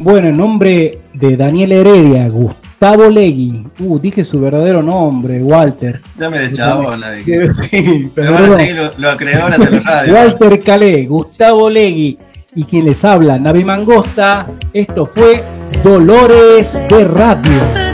Bueno, 0.01 0.29
en 0.29 0.37
nombre 0.37 1.03
de 1.15 1.37
Daniel 1.37 1.71
Heredia, 1.71 2.29
Gustavo 2.29 3.09
Legui. 3.09 3.69
Uh, 3.79 4.01
dije 4.01 4.25
su 4.25 4.41
verdadero 4.41 4.83
nombre, 4.83 5.41
Walter. 5.41 6.01
Ya 6.19 6.29
me 6.29 6.51
Navi. 6.51 7.23
Sí, 7.71 8.11
pero 8.17 8.37
lo, 8.41 8.93
lo 8.97 9.17
creó 9.17 9.49
la 9.49 9.57
teleradio. 9.65 10.13
Walter 10.13 10.61
Calé, 10.61 11.07
Gustavo 11.07 11.71
Legui 11.71 12.19
y 12.59 12.65
quien 12.65 12.87
les 12.87 13.05
habla, 13.05 13.39
Navi 13.39 13.63
Mangosta. 13.63 14.47
Esto 14.73 15.07
fue 15.07 15.45
Dolores 15.85 16.77
de 16.91 17.05
Radio. 17.05 17.88